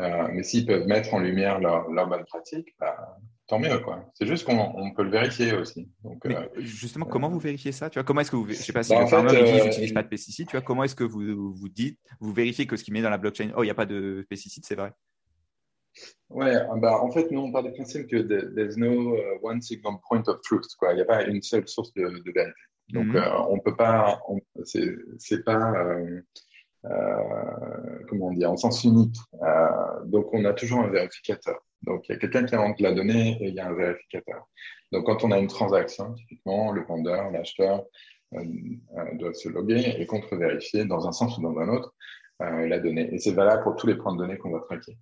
euh, 0.00 0.28
mais 0.32 0.42
s'ils 0.42 0.66
peuvent 0.66 0.86
mettre 0.86 1.14
en 1.14 1.18
lumière 1.20 1.60
leur, 1.60 1.90
leur 1.90 2.08
bonne 2.08 2.24
pratique, 2.24 2.74
bah, 2.80 3.18
tant 3.46 3.58
mieux. 3.58 3.78
quoi. 3.80 4.04
C'est 4.14 4.26
juste 4.26 4.44
qu'on 4.46 4.92
peut 4.94 5.04
le 5.04 5.10
vérifier 5.10 5.52
aussi. 5.54 5.88
Donc, 6.02 6.24
euh, 6.26 6.48
justement, 6.56 7.04
comment 7.04 7.28
vous 7.28 7.38
vérifiez 7.38 7.72
ça? 7.72 7.90
Tu 7.90 7.98
vois, 7.98 8.04
Comment 8.04 8.20
est-ce 8.22 8.30
que 8.30 8.36
vous, 8.36 8.48
je 8.48 8.54
sais 8.54 8.72
pas 8.72 8.82
si 8.82 8.94
bah, 8.94 9.02
le 9.02 9.06
farmer 9.06 9.36
euh, 9.36 9.64
n'utilise 9.64 9.92
pas 9.92 10.02
de 10.02 10.08
pesticides, 10.08 10.48
tu 10.48 10.56
vois, 10.56 10.64
comment 10.64 10.84
est-ce 10.84 10.96
que 10.96 11.04
vous 11.04 11.52
vous 11.52 11.68
dites, 11.68 11.98
vous 12.20 12.32
vérifiez 12.32 12.66
que 12.66 12.76
ce 12.76 12.84
qui 12.84 12.92
met 12.92 13.02
dans 13.02 13.10
la 13.10 13.18
blockchain, 13.18 13.50
oh, 13.56 13.62
il 13.62 13.66
n'y 13.66 13.70
a 13.70 13.74
pas 13.74 13.86
de 13.86 14.26
pesticides, 14.28 14.64
c'est 14.64 14.76
vrai? 14.76 14.92
Ouais, 16.30 16.56
bah, 16.78 16.98
en 17.02 17.10
fait, 17.10 17.30
nous, 17.30 17.40
on 17.40 17.52
part 17.52 17.62
du 17.62 17.72
principe 17.72 18.06
que 18.06 18.16
there's 18.16 18.78
no 18.78 19.14
uh, 19.14 19.38
one 19.42 19.60
single 19.60 19.98
point 20.08 20.26
of 20.26 20.40
truth. 20.40 20.64
Quoi. 20.78 20.92
Il 20.92 20.96
n'y 20.96 21.02
a 21.02 21.04
pas 21.04 21.22
une 21.24 21.42
seule 21.42 21.68
source 21.68 21.92
de, 21.92 22.02
de 22.02 22.32
vérité. 22.32 22.54
Donc, 22.88 23.06
mm 23.06 23.16
-hmm. 23.16 23.22
euh, 23.22 23.46
on 23.50 23.58
peut 23.58 23.76
pas, 23.76 24.20
c'est 24.64 25.44
pas, 25.44 25.72
euh, 25.72 26.22
euh, 26.84 28.04
comment 28.08 28.32
dire, 28.32 28.50
en 28.50 28.56
sens 28.56 28.84
unique. 28.84 29.16
Euh, 29.42 30.04
donc, 30.04 30.32
on 30.32 30.44
a 30.44 30.52
toujours 30.52 30.80
un 30.80 30.88
vérificateur. 30.88 31.60
Donc, 31.82 32.08
il 32.08 32.12
y 32.12 32.14
a 32.14 32.18
quelqu'un 32.18 32.44
qui 32.44 32.54
invente 32.54 32.80
la 32.80 32.92
donnée 32.92 33.38
et 33.40 33.48
il 33.48 33.54
y 33.54 33.60
a 33.60 33.68
un 33.68 33.74
vérificateur. 33.74 34.48
Donc, 34.90 35.06
quand 35.06 35.24
on 35.24 35.30
a 35.30 35.38
une 35.38 35.46
transaction, 35.46 36.14
typiquement, 36.14 36.72
le 36.72 36.82
vendeur, 36.84 37.30
l'acheteur 37.30 37.84
euh, 38.34 38.44
doivent 39.14 39.34
se 39.34 39.48
loguer 39.48 39.94
et 39.98 40.06
contre-vérifier 40.06 40.84
dans 40.84 41.06
un 41.06 41.12
sens 41.12 41.38
ou 41.38 41.42
dans 41.42 41.58
un 41.58 41.68
autre 41.68 41.94
la 42.40 42.80
donnée. 42.80 43.08
Et 43.14 43.20
c'est 43.20 43.30
valable 43.30 43.62
pour 43.62 43.76
tous 43.76 43.86
les 43.86 43.94
points 43.94 44.12
de 44.14 44.18
données 44.18 44.36
qu'on 44.36 44.50
va 44.50 44.58
traquer. 44.58 44.98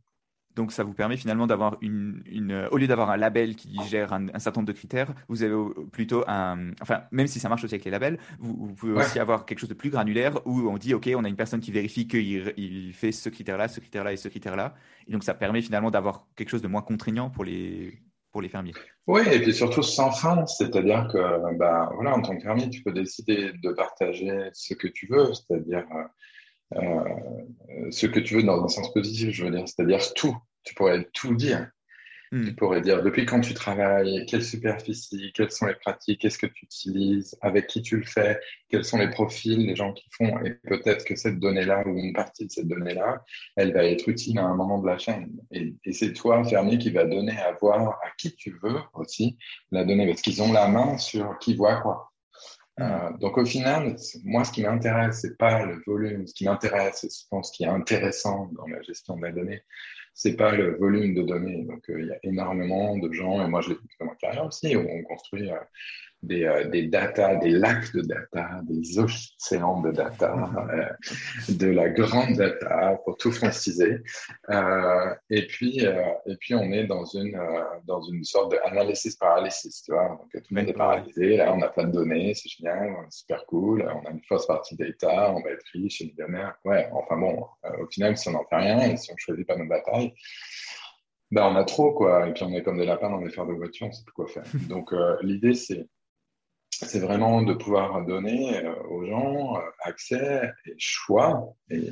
Donc, 0.57 0.73
ça 0.73 0.83
vous 0.83 0.93
permet 0.93 1.17
finalement 1.17 1.47
d'avoir 1.47 1.77
une, 1.81 2.23
une, 2.27 2.69
au 2.71 2.77
lieu 2.77 2.87
d'avoir 2.87 3.11
un 3.11 3.17
label 3.17 3.55
qui 3.57 3.77
gère 3.89 4.13
un, 4.13 4.29
un, 4.35 4.39
certain 4.39 4.61
nombre 4.61 4.73
de 4.73 4.77
critères, 4.77 5.13
vous 5.29 5.43
avez 5.43 5.55
plutôt 5.93 6.25
un, 6.27 6.73
enfin, 6.83 7.03
même 7.13 7.27
si 7.27 7.39
ça 7.39 7.49
marche 7.49 7.65
aussi 7.65 7.75
avec 7.75 7.85
les 7.85 7.91
labels, 7.91 8.19
vous, 8.39 8.57
vous 8.67 8.75
pouvez 8.75 8.93
ouais. 8.93 9.05
aussi 9.05 9.19
avoir 9.19 9.47
quelque 9.47 9.61
chose 9.61 9.69
de 9.69 9.75
plus 9.75 9.91
granulaire 9.91 10.45
où 10.47 10.69
on 10.69 10.77
dit, 10.77 10.95
OK, 10.95 11.09
on 11.15 11.25
a 11.25 11.29
une 11.29 11.37
personne 11.37 11.61
qui 11.61 11.71
vérifie 11.71 12.09
qu'il 12.09 12.53
il 12.57 12.93
fait 12.93 13.13
ce 13.13 13.29
critère-là, 13.29 13.69
ce 13.69 13.81
critère-là 13.81 14.13
et 14.13 14.17
ce 14.17 14.29
critère-là. 14.29 14.75
Et 15.07 15.13
donc, 15.13 15.25
ça 15.25 15.35
permet 15.35 15.63
finalement 15.63 15.91
d'avoir 15.91 16.27
quelque 16.37 16.51
chose 16.51 16.63
de 16.63 16.69
moins 16.69 16.83
contraignant 16.83 17.31
pour 17.31 17.45
les, 17.45 18.01
pour 18.33 18.43
les 18.43 18.49
fermiers. 18.49 18.75
Oui, 19.07 19.23
et 19.31 19.41
puis 19.41 19.53
surtout 19.53 19.83
sans 19.83 20.13
fin, 20.13 20.45
c'est-à-dire 20.47 21.09
que, 21.13 21.57
bah, 21.57 21.91
voilà, 21.95 22.15
en 22.15 22.23
tant 22.23 22.37
que 22.37 22.43
fermier, 22.43 22.71
tu 22.71 22.83
peux 22.83 22.93
décider 22.93 23.53
de 23.63 23.73
partager 23.73 24.51
ce 24.53 24.75
que 24.75 24.89
tu 24.89 25.07
veux, 25.11 25.33
c'est-à-dire, 25.33 25.85
euh, 25.95 26.05
ce 26.73 28.07
que 28.07 28.21
tu 28.21 28.35
veux 28.35 28.43
dans 28.43 28.63
un 28.63 28.69
sens 28.69 28.93
positif, 28.93 29.31
je 29.31 29.45
veux 29.45 29.51
dire, 29.51 29.67
c'est-à-dire 29.67 30.15
tout. 30.15 30.37
Tu 30.63 30.75
pourrais 30.75 31.09
tout 31.13 31.35
dire. 31.35 31.71
Hmm. 32.33 32.45
Tu 32.45 32.55
pourrais 32.55 32.81
dire 32.81 33.03
depuis 33.03 33.27
quand 33.27 33.41
tu 33.41 33.55
travailles, 33.55 34.25
quelle 34.27 34.45
superficie, 34.45 35.33
quelles 35.35 35.51
sont 35.51 35.67
les 35.67 35.75
pratiques, 35.75 36.21
qu'est-ce 36.21 36.39
que 36.39 36.47
tu 36.47 36.65
utilises, 36.65 37.37
avec 37.41 37.67
qui 37.67 37.83
tu 37.83 37.97
le 37.97 38.05
fais, 38.05 38.39
quels 38.69 38.85
sont 38.85 38.99
les 38.99 39.11
profils 39.11 39.67
des 39.67 39.75
gens 39.75 39.93
qui 39.93 40.05
font. 40.13 40.39
Et 40.45 40.53
peut-être 40.69 41.05
que 41.05 41.17
cette 41.17 41.41
donnée-là 41.41 41.83
ou 41.89 41.99
une 41.99 42.13
partie 42.13 42.47
de 42.47 42.51
cette 42.53 42.69
donnée-là, 42.69 43.25
elle 43.57 43.73
va 43.73 43.85
être 43.85 44.09
utile 44.09 44.39
à 44.39 44.45
un 44.45 44.55
moment 44.55 44.79
de 44.79 44.87
la 44.87 44.97
chaîne. 44.97 45.33
Et, 45.51 45.75
c'est 45.93 46.13
toi, 46.13 46.45
fermier, 46.45 46.79
qui 46.79 46.91
va 46.91 47.05
donner 47.05 47.37
à 47.37 47.51
voir 47.61 47.99
à 48.05 48.11
qui 48.17 48.33
tu 48.37 48.57
veux 48.63 48.79
aussi 48.95 49.37
la 49.73 49.85
donnée, 49.85 50.07
parce 50.07 50.23
qu'ils 50.23 50.41
ont 50.41 50.53
la 50.53 50.69
main 50.69 50.99
sur 50.99 51.37
qui 51.41 51.57
voit 51.57 51.81
quoi. 51.81 52.10
Euh, 52.81 53.11
donc 53.19 53.37
au 53.37 53.45
final, 53.45 53.97
moi, 54.25 54.45
ce 54.45 54.53
qui 54.53 54.63
m'intéresse, 54.63 55.21
c'est 55.21 55.37
pas 55.37 55.65
le 55.65 55.83
volume. 55.87 56.27
Ce 56.27 56.35
qui 56.35 56.45
m'intéresse, 56.45 57.01
c'est 57.01 57.11
ce 57.11 57.53
qui 57.53 57.65
est 57.65 57.69
intéressant 57.69 58.51
dans 58.53 58.67
la 58.67 58.81
gestion 58.83 59.17
de 59.17 59.23
la 59.23 59.33
donnée, 59.33 59.63
c'est 60.15 60.37
pas 60.37 60.53
le 60.53 60.77
volume 60.77 61.15
de 61.15 61.23
données. 61.23 61.65
Donc, 61.65 61.89
euh, 61.91 62.01
il 62.01 62.07
y 62.07 62.13
a 62.13 62.19
énormément 62.23 62.97
de 62.97 63.13
gens, 63.13 63.45
et 63.45 63.49
moi, 63.49 63.61
je 63.61 63.71
l'ai 63.71 63.75
fait 63.75 63.83
dans 64.01 64.07
ma 64.07 64.15
carrière 64.17 64.47
aussi, 64.47 64.77
où 64.77 64.87
on 64.89 65.03
construit 65.03 65.51
euh, 65.51 65.57
des, 66.23 66.45
euh, 66.45 66.69
des 66.69 66.87
data, 66.87 67.37
des 67.37 67.51
lacs 67.51 67.93
de 67.95 68.03
data, 68.03 68.61
des 68.65 68.99
océans 68.99 69.81
de 69.81 69.91
data, 69.91 70.51
euh, 70.73 71.53
de 71.55 71.69
la 71.69 71.89
grande 71.89 72.35
data 72.35 73.01
pour 73.05 73.17
tout 73.17 73.33
franciser. 73.33 73.99
Euh, 74.51 75.15
et 75.31 75.47
puis, 75.47 75.87
euh, 75.87 76.03
et 76.27 76.37
puis 76.37 76.55
on 76.55 76.71
est 76.73 76.87
dans 76.87 77.05
une 77.05 77.39
dans 77.87 78.03
une 78.03 78.25
sorte 78.25 78.53
d'analysis 78.53 79.17
paralysis, 79.17 79.83
tu 79.83 79.93
vois. 79.93 80.09
Donc 80.09 80.31
tout 80.33 80.41
le 80.51 80.61
monde 80.61 80.69
est 80.69 80.75
paralysé. 80.75 81.37
Là, 81.37 81.55
on 81.55 81.63
a 81.63 81.69
plein 81.69 81.85
de 81.85 81.93
données, 81.93 82.35
c'est 82.35 82.49
génial, 82.49 82.95
super 83.11 83.45
cool. 83.47 83.83
On 83.83 84.07
a 84.07 84.11
une 84.11 84.23
first 84.29 84.47
party 84.47 84.77
data, 84.77 85.33
on 85.33 85.43
va 85.43 85.51
être 85.51 85.65
riche 85.73 86.03
millionnaire. 86.03 86.55
Ouais, 86.65 86.89
enfin 86.93 87.17
bon, 87.17 87.47
au 87.81 87.87
final, 87.87 88.17
si 88.17 88.29
on 88.29 88.33
n'en 88.33 88.45
fait 88.45 88.57
rien 88.57 88.81
et 88.81 88.97
si 88.97 89.11
on 89.13 89.17
choisit 89.17 89.47
pas 89.47 89.57
nos 89.57 89.67
batailles. 89.67 90.13
Ben, 91.31 91.45
on 91.45 91.55
a 91.55 91.63
trop, 91.63 91.93
quoi. 91.93 92.27
Et 92.27 92.33
puis, 92.33 92.43
on 92.43 92.53
est 92.55 92.63
comme 92.65 92.79
des 92.79 92.85
lapins 92.85 93.09
dans 93.09 93.21
des 93.21 93.31
fers 93.31 93.47
de 93.47 93.53
voiture, 93.53 93.87
on 93.87 93.93
sait 93.93 94.03
plus 94.03 94.13
quoi 94.13 94.27
faire. 94.27 94.43
Donc, 94.69 94.93
l'idée, 95.23 95.55
c'est 95.55 95.87
c'est 96.87 97.01
vraiment 97.01 97.43
de 97.43 97.53
pouvoir 97.53 98.05
donner 98.07 98.65
euh, 98.65 98.75
aux 98.85 99.05
gens 99.05 99.57
euh, 99.57 99.61
accès 99.81 100.51
et 100.67 100.75
choix 100.79 101.55
et, 101.69 101.91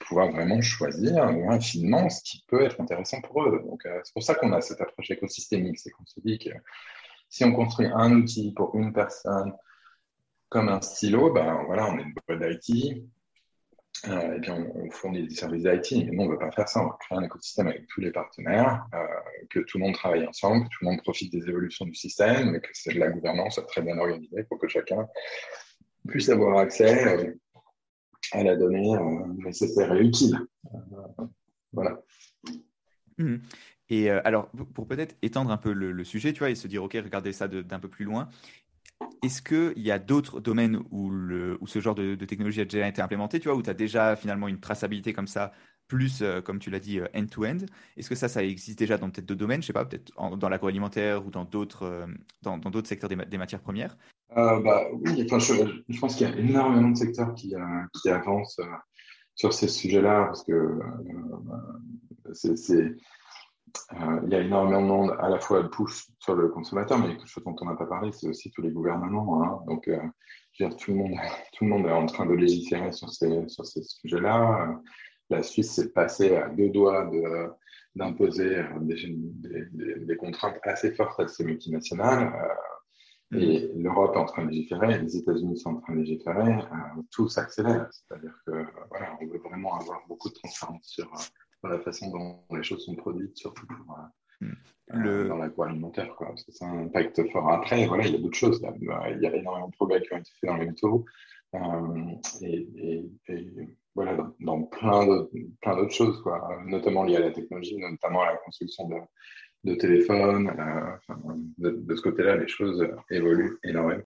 pouvoir 0.00 0.30
vraiment 0.30 0.60
choisir 0.60 1.24
infiniment 1.24 2.08
ce 2.08 2.22
qui 2.22 2.44
peut 2.46 2.62
être 2.62 2.80
intéressant 2.80 3.20
pour 3.20 3.42
eux. 3.42 3.62
Donc, 3.64 3.84
euh, 3.86 4.00
c'est 4.04 4.12
pour 4.12 4.22
ça 4.22 4.34
qu'on 4.34 4.52
a 4.52 4.60
cette 4.60 4.80
approche 4.80 5.10
écosystémique, 5.10 5.78
c'est 5.78 5.90
qu'on 5.90 6.06
se 6.06 6.20
dit 6.20 6.38
que 6.38 6.50
si 7.28 7.44
on 7.44 7.52
construit 7.52 7.88
un 7.92 8.12
outil 8.12 8.52
pour 8.52 8.74
une 8.76 8.92
personne 8.92 9.52
comme 10.48 10.68
un 10.68 10.80
stylo, 10.80 11.32
ben 11.32 11.62
voilà, 11.66 11.90
on 11.90 11.98
est 11.98 12.02
une 12.02 12.14
boîte 12.26 12.40
d'IT, 12.40 13.04
euh, 14.06 14.38
on, 14.48 14.90
fournit 14.90 15.26
des 15.26 15.34
services 15.34 15.64
d'IT. 15.64 16.06
Mais 16.06 16.12
nous, 16.12 16.22
on 16.22 16.26
ne 16.26 16.32
veut 16.32 16.38
pas 16.38 16.50
faire 16.52 16.68
ça. 16.68 16.80
On 16.80 16.86
veut 16.86 16.96
créer 17.00 17.18
un 17.18 17.22
écosystème 17.22 17.68
avec 17.68 17.86
tous 17.88 18.00
les 18.00 18.10
partenaires, 18.10 18.86
euh, 18.94 18.98
que 19.50 19.60
tout 19.60 19.78
le 19.78 19.84
monde 19.84 19.94
travaille 19.94 20.26
ensemble, 20.26 20.64
que 20.64 20.68
tout 20.68 20.84
le 20.84 20.90
monde 20.90 21.02
profite 21.02 21.32
des 21.32 21.48
évolutions 21.48 21.84
du 21.84 21.94
système, 21.94 22.60
que 22.60 22.68
c'est 22.72 22.94
de 22.94 23.00
la 23.00 23.08
gouvernance 23.08 23.60
très 23.68 23.82
bien 23.82 23.98
organisée 23.98 24.44
pour 24.44 24.58
que 24.58 24.68
chacun 24.68 25.08
puisse 26.06 26.28
avoir 26.28 26.58
accès 26.58 27.06
euh, 27.06 27.34
à 28.32 28.42
la 28.42 28.56
donnée 28.56 28.96
nécessaire 29.38 29.92
et 29.94 30.00
utile. 30.00 30.38
voilà. 31.72 32.00
Mmh. 33.18 33.36
Et 33.90 34.10
alors, 34.10 34.50
pour 34.74 34.86
peut-être 34.86 35.16
étendre 35.22 35.50
un 35.50 35.56
peu 35.56 35.72
le, 35.72 35.92
le, 35.92 36.04
sujet, 36.04 36.34
tu 36.34 36.40
vois, 36.40 36.50
et 36.50 36.54
se 36.54 36.68
dire, 36.68 36.84
OK, 36.84 36.92
regardez 36.92 37.32
ça 37.32 37.48
d'un 37.48 37.80
peu 37.80 37.88
plus 37.88 38.04
loin, 38.04 38.28
est-ce 39.22 39.42
qu'il 39.42 39.82
y 39.82 39.90
a 39.90 39.98
d'autres 39.98 40.40
domaines 40.40 40.82
où, 40.90 41.10
ce 41.66 41.80
genre 41.80 41.94
de, 41.94 42.14
technologie 42.16 42.60
a 42.60 42.64
déjà 42.64 42.88
été 42.88 43.02
implémenté, 43.02 43.40
tu 43.40 43.48
vois, 43.48 43.56
où 43.56 43.62
tu 43.62 43.70
as 43.70 43.74
déjà 43.74 44.16
finalement 44.16 44.48
une 44.48 44.60
traçabilité 44.60 45.12
comme 45.12 45.26
ça, 45.26 45.52
plus, 45.86 46.20
euh, 46.20 46.40
comme 46.42 46.58
tu 46.58 46.70
l'as 46.70 46.80
dit, 46.80 47.00
euh, 47.00 47.06
end-to-end? 47.14 47.58
Est-ce 47.96 48.08
que 48.08 48.14
ça, 48.14 48.28
ça 48.28 48.44
existe 48.44 48.78
déjà 48.78 48.98
dans 48.98 49.08
peut-être 49.10 49.26
d'autres 49.26 49.40
domaines, 49.40 49.62
je 49.62 49.68
sais 49.68 49.72
pas, 49.72 49.84
peut-être 49.84 50.12
dans 50.36 50.48
l'agroalimentaire 50.48 51.26
ou 51.26 51.30
dans 51.30 51.44
d'autres 51.44 51.84
euh, 51.84 52.06
dans 52.42 52.60
secteurs 52.84 53.08
des, 53.08 53.38
matières 53.38 53.60
premières. 53.60 53.96
Bah, 54.34 54.84
Oui, 54.92 55.24
enfin, 55.24 55.38
je, 55.38 55.98
pense 55.98 56.16
qu'il 56.16 56.28
y 56.28 56.30
a 56.30 56.36
énormément 56.36 56.90
de 56.90 56.96
secteurs 56.96 57.34
qui, 57.34 57.54
qui 58.00 58.10
avancent 58.10 58.60
sur 59.34 59.54
ces 59.54 59.68
sujets-là, 59.68 60.26
parce 60.26 60.44
que 60.44 60.78
c'est 62.34 62.94
euh, 63.92 64.20
il 64.24 64.32
y 64.32 64.34
a 64.34 64.40
énormément 64.40 64.82
de 64.82 64.86
monde 64.86 65.16
à 65.20 65.28
la 65.28 65.38
fois 65.38 65.62
de 65.62 65.68
push 65.68 66.08
sur 66.20 66.34
le 66.34 66.48
consommateur, 66.48 66.98
mais 66.98 67.08
quelque 67.08 67.26
chose 67.26 67.44
dont 67.44 67.56
on 67.60 67.64
n'a 67.64 67.74
pas 67.74 67.86
parlé, 67.86 68.12
c'est 68.12 68.28
aussi 68.28 68.50
tous 68.50 68.62
les 68.62 68.70
gouvernements. 68.70 69.42
Hein. 69.42 69.60
Donc, 69.66 69.88
euh, 69.88 69.98
je 70.52 70.64
veux 70.64 70.70
dire, 70.70 70.78
tout, 70.78 70.90
le 70.92 70.96
monde, 70.96 71.12
tout 71.52 71.64
le 71.64 71.70
monde 71.70 71.86
est 71.86 71.92
en 71.92 72.06
train 72.06 72.26
de 72.26 72.34
légiférer 72.34 72.92
sur 72.92 73.10
ces, 73.10 73.48
sur 73.48 73.66
ces 73.66 73.82
sujets-là. 73.82 74.80
La 75.30 75.42
Suisse 75.42 75.72
s'est 75.72 75.90
passée 75.90 76.36
à 76.36 76.48
deux 76.48 76.70
doigts 76.70 77.10
d'imposer 77.94 78.62
des, 78.80 78.94
des, 79.72 79.94
des, 80.06 80.16
contraintes 80.16 80.58
assez 80.62 80.92
fortes 80.92 81.20
à 81.20 81.28
ces 81.28 81.44
multinationales. 81.44 82.32
Euh, 82.34 82.54
et 83.38 83.68
mm. 83.74 83.82
l'Europe 83.82 84.14
est 84.14 84.18
en 84.18 84.24
train 84.24 84.44
de 84.44 84.50
légiférer, 84.50 84.98
les 84.98 85.16
États-Unis 85.16 85.58
sont 85.58 85.70
en 85.70 85.80
train 85.80 85.94
de 85.94 86.00
légiférer, 86.00 86.54
euh, 86.54 87.02
tout 87.10 87.28
s'accélère. 87.28 87.88
C'est-à-dire 87.90 88.34
que 88.46 88.64
voilà, 88.88 89.18
on 89.20 89.26
veut 89.26 89.38
vraiment 89.38 89.74
avoir 89.78 90.00
beaucoup 90.08 90.28
de 90.28 90.34
transparence 90.34 90.86
sur, 90.86 91.10
la 91.64 91.78
façon 91.80 92.10
dont 92.10 92.56
les 92.56 92.62
choses 92.62 92.84
sont 92.84 92.94
produites, 92.94 93.36
surtout 93.36 93.66
pour, 93.66 93.98
euh, 93.98 94.46
hmm. 94.46 94.52
euh, 94.92 94.98
le... 94.98 95.28
dans 95.28 95.36
l'agroalimentaire, 95.36 96.14
que 96.16 96.52
ça 96.52 96.66
impact 96.66 97.30
fort. 97.32 97.50
Après, 97.50 97.86
voilà, 97.86 98.06
il 98.06 98.12
y 98.12 98.16
a 98.16 98.18
d'autres 98.18 98.36
choses. 98.36 98.64
Il 98.80 98.86
y 98.86 99.26
a 99.26 99.34
énormément 99.34 99.68
de 99.68 99.76
progrès 99.76 100.00
qui 100.02 100.12
ont 100.12 100.18
été 100.18 100.30
faits 100.40 100.50
dans 100.50 100.56
les 100.56 100.66
métaux. 100.66 101.04
Euh, 101.54 102.12
et, 102.42 103.06
voilà, 103.94 104.32
dans, 104.40 104.62
plein 104.62 105.06
d'autres 105.06 105.90
choses, 105.90 106.22
quoi, 106.22 106.60
notamment 106.66 107.04
liées 107.04 107.16
à 107.16 107.20
la 107.20 107.32
technologie, 107.32 107.76
notamment 107.78 108.22
à 108.22 108.26
la 108.32 108.36
construction 108.36 108.88
de, 108.88 108.96
de 109.64 109.74
téléphones. 109.74 110.52
de, 111.58 111.96
ce 111.96 112.02
côté-là, 112.02 112.36
les 112.36 112.46
choses 112.46 112.86
évoluent 113.10 113.58
énormément. 113.64 114.04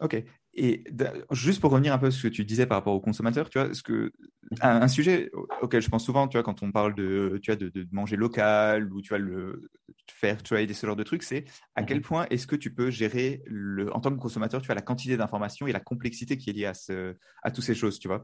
Ok. 0.00 0.22
Et 0.56 0.84
juste 1.32 1.60
pour 1.60 1.72
revenir 1.72 1.92
un 1.92 1.98
peu 1.98 2.10
sur 2.10 2.22
ce 2.22 2.28
que 2.28 2.32
tu 2.32 2.44
disais 2.44 2.66
par 2.66 2.78
rapport 2.78 2.94
aux 2.94 3.00
consommateurs, 3.00 3.50
tu 3.50 3.58
vois, 3.58 3.74
ce 3.74 3.82
que, 3.82 4.12
un, 4.60 4.86
sujet 4.86 5.30
auquel 5.62 5.82
je 5.82 5.88
pense 5.88 6.04
souvent, 6.04 6.28
tu 6.28 6.36
vois, 6.36 6.44
quand 6.44 6.62
on 6.62 6.70
parle 6.70 6.94
de, 6.94 7.40
tu 7.42 7.50
vois, 7.50 7.56
de, 7.56 7.68
de 7.68 7.88
manger 7.90 8.16
local 8.16 8.92
ou 8.92 9.02
tu 9.02 9.08
vois, 9.08 9.18
le 9.18 9.68
faire 10.12 10.42
trade 10.42 10.70
et 10.70 10.74
ce 10.74 10.86
genre 10.86 10.96
de 10.96 11.02
trucs, 11.02 11.24
c'est 11.24 11.44
à 11.74 11.82
quel 11.82 11.98
mhm. 11.98 12.04
point 12.04 12.26
est-ce 12.30 12.46
que 12.46 12.56
tu 12.56 12.72
peux 12.72 12.90
gérer 12.90 13.42
le, 13.46 13.94
en 13.94 14.00
tant 14.00 14.10
que 14.10 14.20
consommateur, 14.20 14.60
tu 14.60 14.66
vois, 14.66 14.76
la 14.76 14.82
quantité 14.82 15.16
d'informations 15.16 15.66
et 15.66 15.72
la 15.72 15.80
complexité 15.80 16.36
qui 16.36 16.50
est 16.50 16.52
liée 16.52 16.66
à, 16.66 16.74
ce, 16.74 17.16
à 17.42 17.50
toutes 17.50 17.64
ces 17.64 17.74
choses, 17.74 17.98
tu 17.98 18.06
vois? 18.06 18.22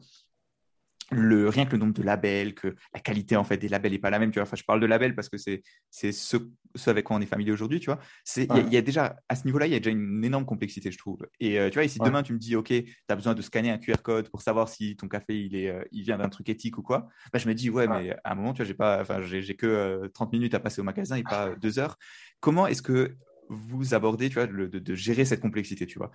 Le, 1.11 1.49
rien 1.49 1.67
que 1.67 1.73
le 1.73 1.79
nombre 1.79 1.93
de 1.93 2.03
labels, 2.03 2.55
que 2.55 2.77
la 2.95 3.01
qualité 3.01 3.37
en 3.37 3.45
fait 3.45 3.57
des 3.57 3.69
labels 3.69 3.93
n'est 3.93 3.99
pas 3.99 4.11
la 4.11 4.19
même. 4.19 4.31
Tu 4.31 4.39
vois, 4.39 4.45
enfin, 4.45 4.57
je 4.57 4.65
parle 4.65 4.81
de 4.81 4.87
labels 4.87 5.15
parce 5.15 5.29
que 5.29 5.37
c'est 5.37 5.63
ce, 5.91 6.37
ce, 6.75 6.91
avec 6.91 7.05
quoi 7.05 7.17
on 7.17 7.21
est 7.21 7.27
familier 7.27 7.53
aujourd'hui. 7.53 7.81
Tu 7.81 7.87
vois, 7.87 7.99
c'est 8.25 8.47
il 8.55 8.73
y, 8.73 8.77
a 8.77 8.83
déjà 8.83 9.17
à 9.29 9.37
ce 9.37 9.45
niveau-là, 9.45 9.67
il 9.67 9.73
y 9.73 9.77
a 9.77 9.79
déjà 9.79 9.91
une 9.91 10.25
énorme 10.25 10.45
complexité, 10.45 10.91
je 10.91 10.99
trouve. 10.99 11.27
Et 11.41 11.59
euh, 11.59 11.71
tu 11.71 11.79
vois, 11.79 11.89
si 11.89 11.99
demain 11.99 12.23
tu 12.23 12.33
me 12.33 12.39
dis, 12.39 12.57
ok, 12.57 12.69
tu 12.69 12.95
as 13.09 13.17
besoin 13.17 13.35
de 13.35 13.43
scanner 13.43 13.71
un 13.71 13.79
QR 13.79 14.03
code 14.03 14.29
pour 14.29 14.43
savoir 14.43 14.69
si 14.69 14.97
ton 14.97 15.09
café 15.09 15.39
il 15.39 15.57
est, 15.57 15.69
euh, 15.69 15.83
il 15.93 16.03
vient 16.03 16.19
d'un 16.19 16.29
truc 16.29 16.49
éthique 16.49 16.79
ou 16.79 16.83
quoi, 16.83 17.09
bah, 17.33 17.39
je 17.39 17.49
me 17.49 17.55
dis, 17.55 17.71
ouais, 17.71 17.89
mais 17.89 18.17
à 18.25 18.33
un 18.33 18.35
moment, 18.35 18.53
tu 18.53 18.59
vois, 18.59 18.67
j'ai 18.67 18.75
pas, 18.75 19.01
enfin, 19.01 19.21
j'ai 19.23 19.57
que 19.57 20.07
30 20.15 20.29
euh, 20.29 20.31
minutes 20.33 20.55
à 20.55 20.61
passer 20.61 20.81
au 20.81 20.85
magasin 20.85 21.17
et 21.17 21.23
pas 21.23 21.55
deux 21.57 21.79
heures. 21.79 21.97
Comment 22.41 22.67
est-ce 22.67 22.83
que 22.83 23.17
vous 23.49 23.95
abordez, 23.95 24.29
tu 24.29 24.35
vois, 24.35 24.47
le, 24.47 24.69
de, 24.69 24.79
de 24.79 24.95
gérer 24.95 25.25
cette 25.25 25.41
complexité, 25.41 25.87
tu 25.87 25.99
vois? 25.99 26.13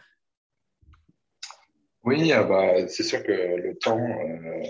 Oui, 2.05 2.31
ah 2.31 2.43
bah, 2.43 2.87
c'est 2.87 3.03
sûr 3.03 3.23
que 3.23 3.31
le 3.31 3.75
temps, 3.79 3.99
euh, 3.99 4.63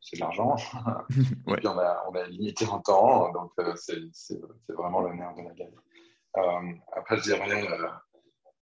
c'est 0.00 0.16
de 0.16 0.20
l'argent. 0.20 0.54
Puis 1.08 1.66
on 1.66 1.78
a, 1.78 2.04
on 2.08 2.14
a 2.14 2.26
limité 2.26 2.66
en 2.66 2.80
temps, 2.80 3.32
donc 3.32 3.52
euh, 3.58 3.74
c'est 3.76 4.38
vraiment 4.68 5.00
le 5.00 5.14
nerf 5.14 5.34
de 5.34 5.42
la 5.42 5.54
guerre. 5.54 5.82
Euh, 6.36 6.72
après, 6.92 7.16
je 7.16 7.22
dirais, 7.22 7.66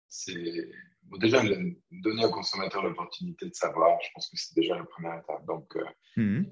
c'est 0.08 0.70
déjà 1.18 1.42
donner 1.90 2.24
au 2.24 2.30
consommateur 2.30 2.82
l'opportunité 2.82 3.46
de 3.46 3.54
savoir. 3.54 3.98
Je 4.02 4.08
pense 4.14 4.30
que 4.30 4.36
c'est 4.36 4.54
déjà 4.54 4.76
la 4.76 4.84
première 4.84 5.18
étape. 5.18 5.44
Donc, 5.44 5.76
mhm. 6.16 6.50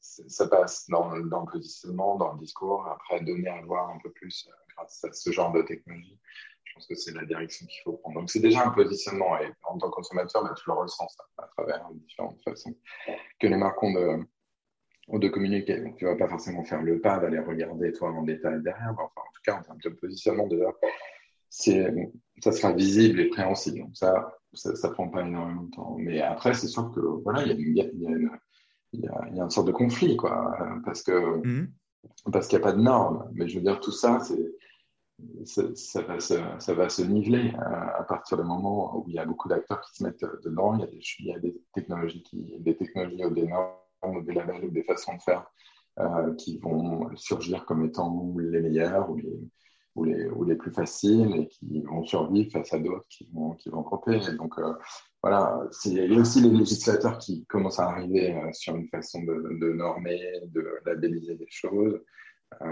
ça 0.00 0.48
passe 0.48 0.88
dans, 0.88 1.10
dans, 1.20 1.40
le 1.40 1.52
positionnement, 1.52 2.16
dans 2.16 2.32
le 2.32 2.38
discours. 2.38 2.86
Après, 2.86 3.20
donner 3.20 3.48
à 3.48 3.60
voir 3.60 3.90
un 3.90 3.98
peu 3.98 4.10
plus 4.12 4.48
grâce 4.74 5.04
à 5.04 5.12
ce 5.12 5.30
genre 5.30 5.52
de 5.52 5.60
technologie 5.60 6.18
pense 6.76 6.86
que 6.86 6.94
c'est 6.94 7.14
la 7.14 7.24
direction 7.24 7.66
qu'il 7.66 7.80
faut 7.82 7.94
prendre. 7.94 8.20
Donc, 8.20 8.30
c'est 8.30 8.40
déjà 8.40 8.66
un 8.66 8.70
positionnement. 8.70 9.38
Et 9.40 9.50
en 9.64 9.78
tant 9.78 9.88
que 9.88 9.94
consommateur, 9.94 10.44
bah, 10.44 10.54
tu 10.56 10.64
le 10.66 10.74
ressens 10.74 11.08
ça, 11.08 11.24
à 11.38 11.46
travers 11.48 11.88
différentes 11.92 12.40
façons 12.42 12.74
que 13.40 13.46
les 13.46 13.56
marques 13.56 13.82
ont 13.82 13.92
de, 13.92 15.18
de 15.18 15.28
communiquer. 15.28 15.80
Donc, 15.80 15.96
tu 15.96 16.04
ne 16.04 16.10
vas 16.10 16.16
pas 16.16 16.28
forcément 16.28 16.64
faire 16.64 16.82
le 16.82 17.00
pas 17.00 17.18
d'aller 17.18 17.38
regarder 17.38 17.92
toi 17.92 18.10
en 18.10 18.22
détail 18.22 18.62
derrière. 18.62 18.92
enfin, 18.92 19.04
en 19.04 19.32
tout 19.34 19.42
cas, 19.44 19.58
en 19.58 19.62
termes 19.62 19.78
de 19.82 19.88
positionnement, 19.90 20.46
déjà, 20.46 20.72
ça 21.48 22.52
sera 22.52 22.72
visible 22.72 23.20
et 23.20 23.28
préhensible. 23.28 23.78
Donc, 23.78 23.96
ça, 23.96 24.36
ça 24.52 24.88
ne 24.88 24.92
prend 24.92 25.08
pas 25.08 25.22
énormément 25.22 25.62
de 25.62 25.70
temps. 25.70 25.96
Mais 25.98 26.20
après, 26.20 26.52
c'est 26.52 26.68
sûr 26.68 26.92
que 26.92 27.00
voilà, 27.00 27.42
il 27.42 27.74
y 27.74 27.80
a, 27.80 27.84
y, 27.84 28.06
a 28.06 28.10
y, 28.92 29.00
y 29.00 29.08
a, 29.08 29.44
une 29.44 29.50
sorte 29.50 29.66
de 29.66 29.72
conflit, 29.72 30.16
quoi, 30.16 30.54
parce 30.84 31.02
que 31.02 31.12
mmh. 31.12 31.72
parce 32.32 32.48
qu'il 32.48 32.58
n'y 32.58 32.64
a 32.64 32.66
pas 32.66 32.74
de 32.74 32.82
normes. 32.82 33.30
Mais 33.32 33.48
je 33.48 33.56
veux 33.56 33.64
dire, 33.64 33.80
tout 33.80 33.92
ça, 33.92 34.20
c'est 34.20 34.44
ça, 35.44 36.02
va 36.02 36.88
se, 36.88 37.02
niveler 37.02 37.52
à, 37.58 38.04
partir 38.04 38.36
du 38.36 38.44
moment 38.44 38.98
où 38.98 39.04
il 39.08 39.14
y 39.14 39.18
a 39.18 39.24
beaucoup 39.24 39.48
d'acteurs 39.48 39.80
qui 39.80 39.96
se 39.96 40.04
mettent 40.04 40.24
dedans. 40.44 40.78
Il 41.18 41.26
y 41.26 41.32
a 41.32 41.38
des, 41.38 41.56
technologies, 41.74 42.24
des 42.60 42.76
technologies 42.76 43.24
ou 43.24 43.30
des 43.30 43.46
normes 43.46 44.24
des 44.24 44.34
labels 44.34 44.64
ou 44.64 44.70
des 44.70 44.82
façons 44.82 45.14
de 45.14 45.22
faire 45.22 45.50
qui 46.36 46.58
vont 46.58 47.08
surgir 47.16 47.64
comme 47.64 47.84
étant 47.86 48.34
les 48.38 48.60
meilleurs 48.60 49.10
ou 49.10 50.04
les, 50.04 50.54
plus 50.56 50.72
faciles 50.72 51.34
et 51.36 51.48
qui 51.48 51.80
vont 51.82 52.04
survivre 52.04 52.52
face 52.52 52.74
à 52.74 52.78
d'autres 52.78 53.06
qui 53.08 53.30
vont, 53.32 53.54
qui 53.54 53.70
donc, 53.70 54.54
voilà, 55.22 55.66
il 55.86 55.94
y 55.94 56.16
a 56.16 56.20
aussi 56.20 56.40
les 56.42 56.50
législateurs 56.50 57.18
qui 57.18 57.46
commencent 57.46 57.80
à 57.80 57.88
arriver 57.88 58.38
sur 58.52 58.76
une 58.76 58.88
façon 58.88 59.22
de, 59.22 59.58
de 59.58 59.72
normer, 59.72 60.20
de 60.48 60.64
labelliser 60.84 61.34
des 61.36 61.48
choses. 61.48 61.98
Euh, 62.62 62.66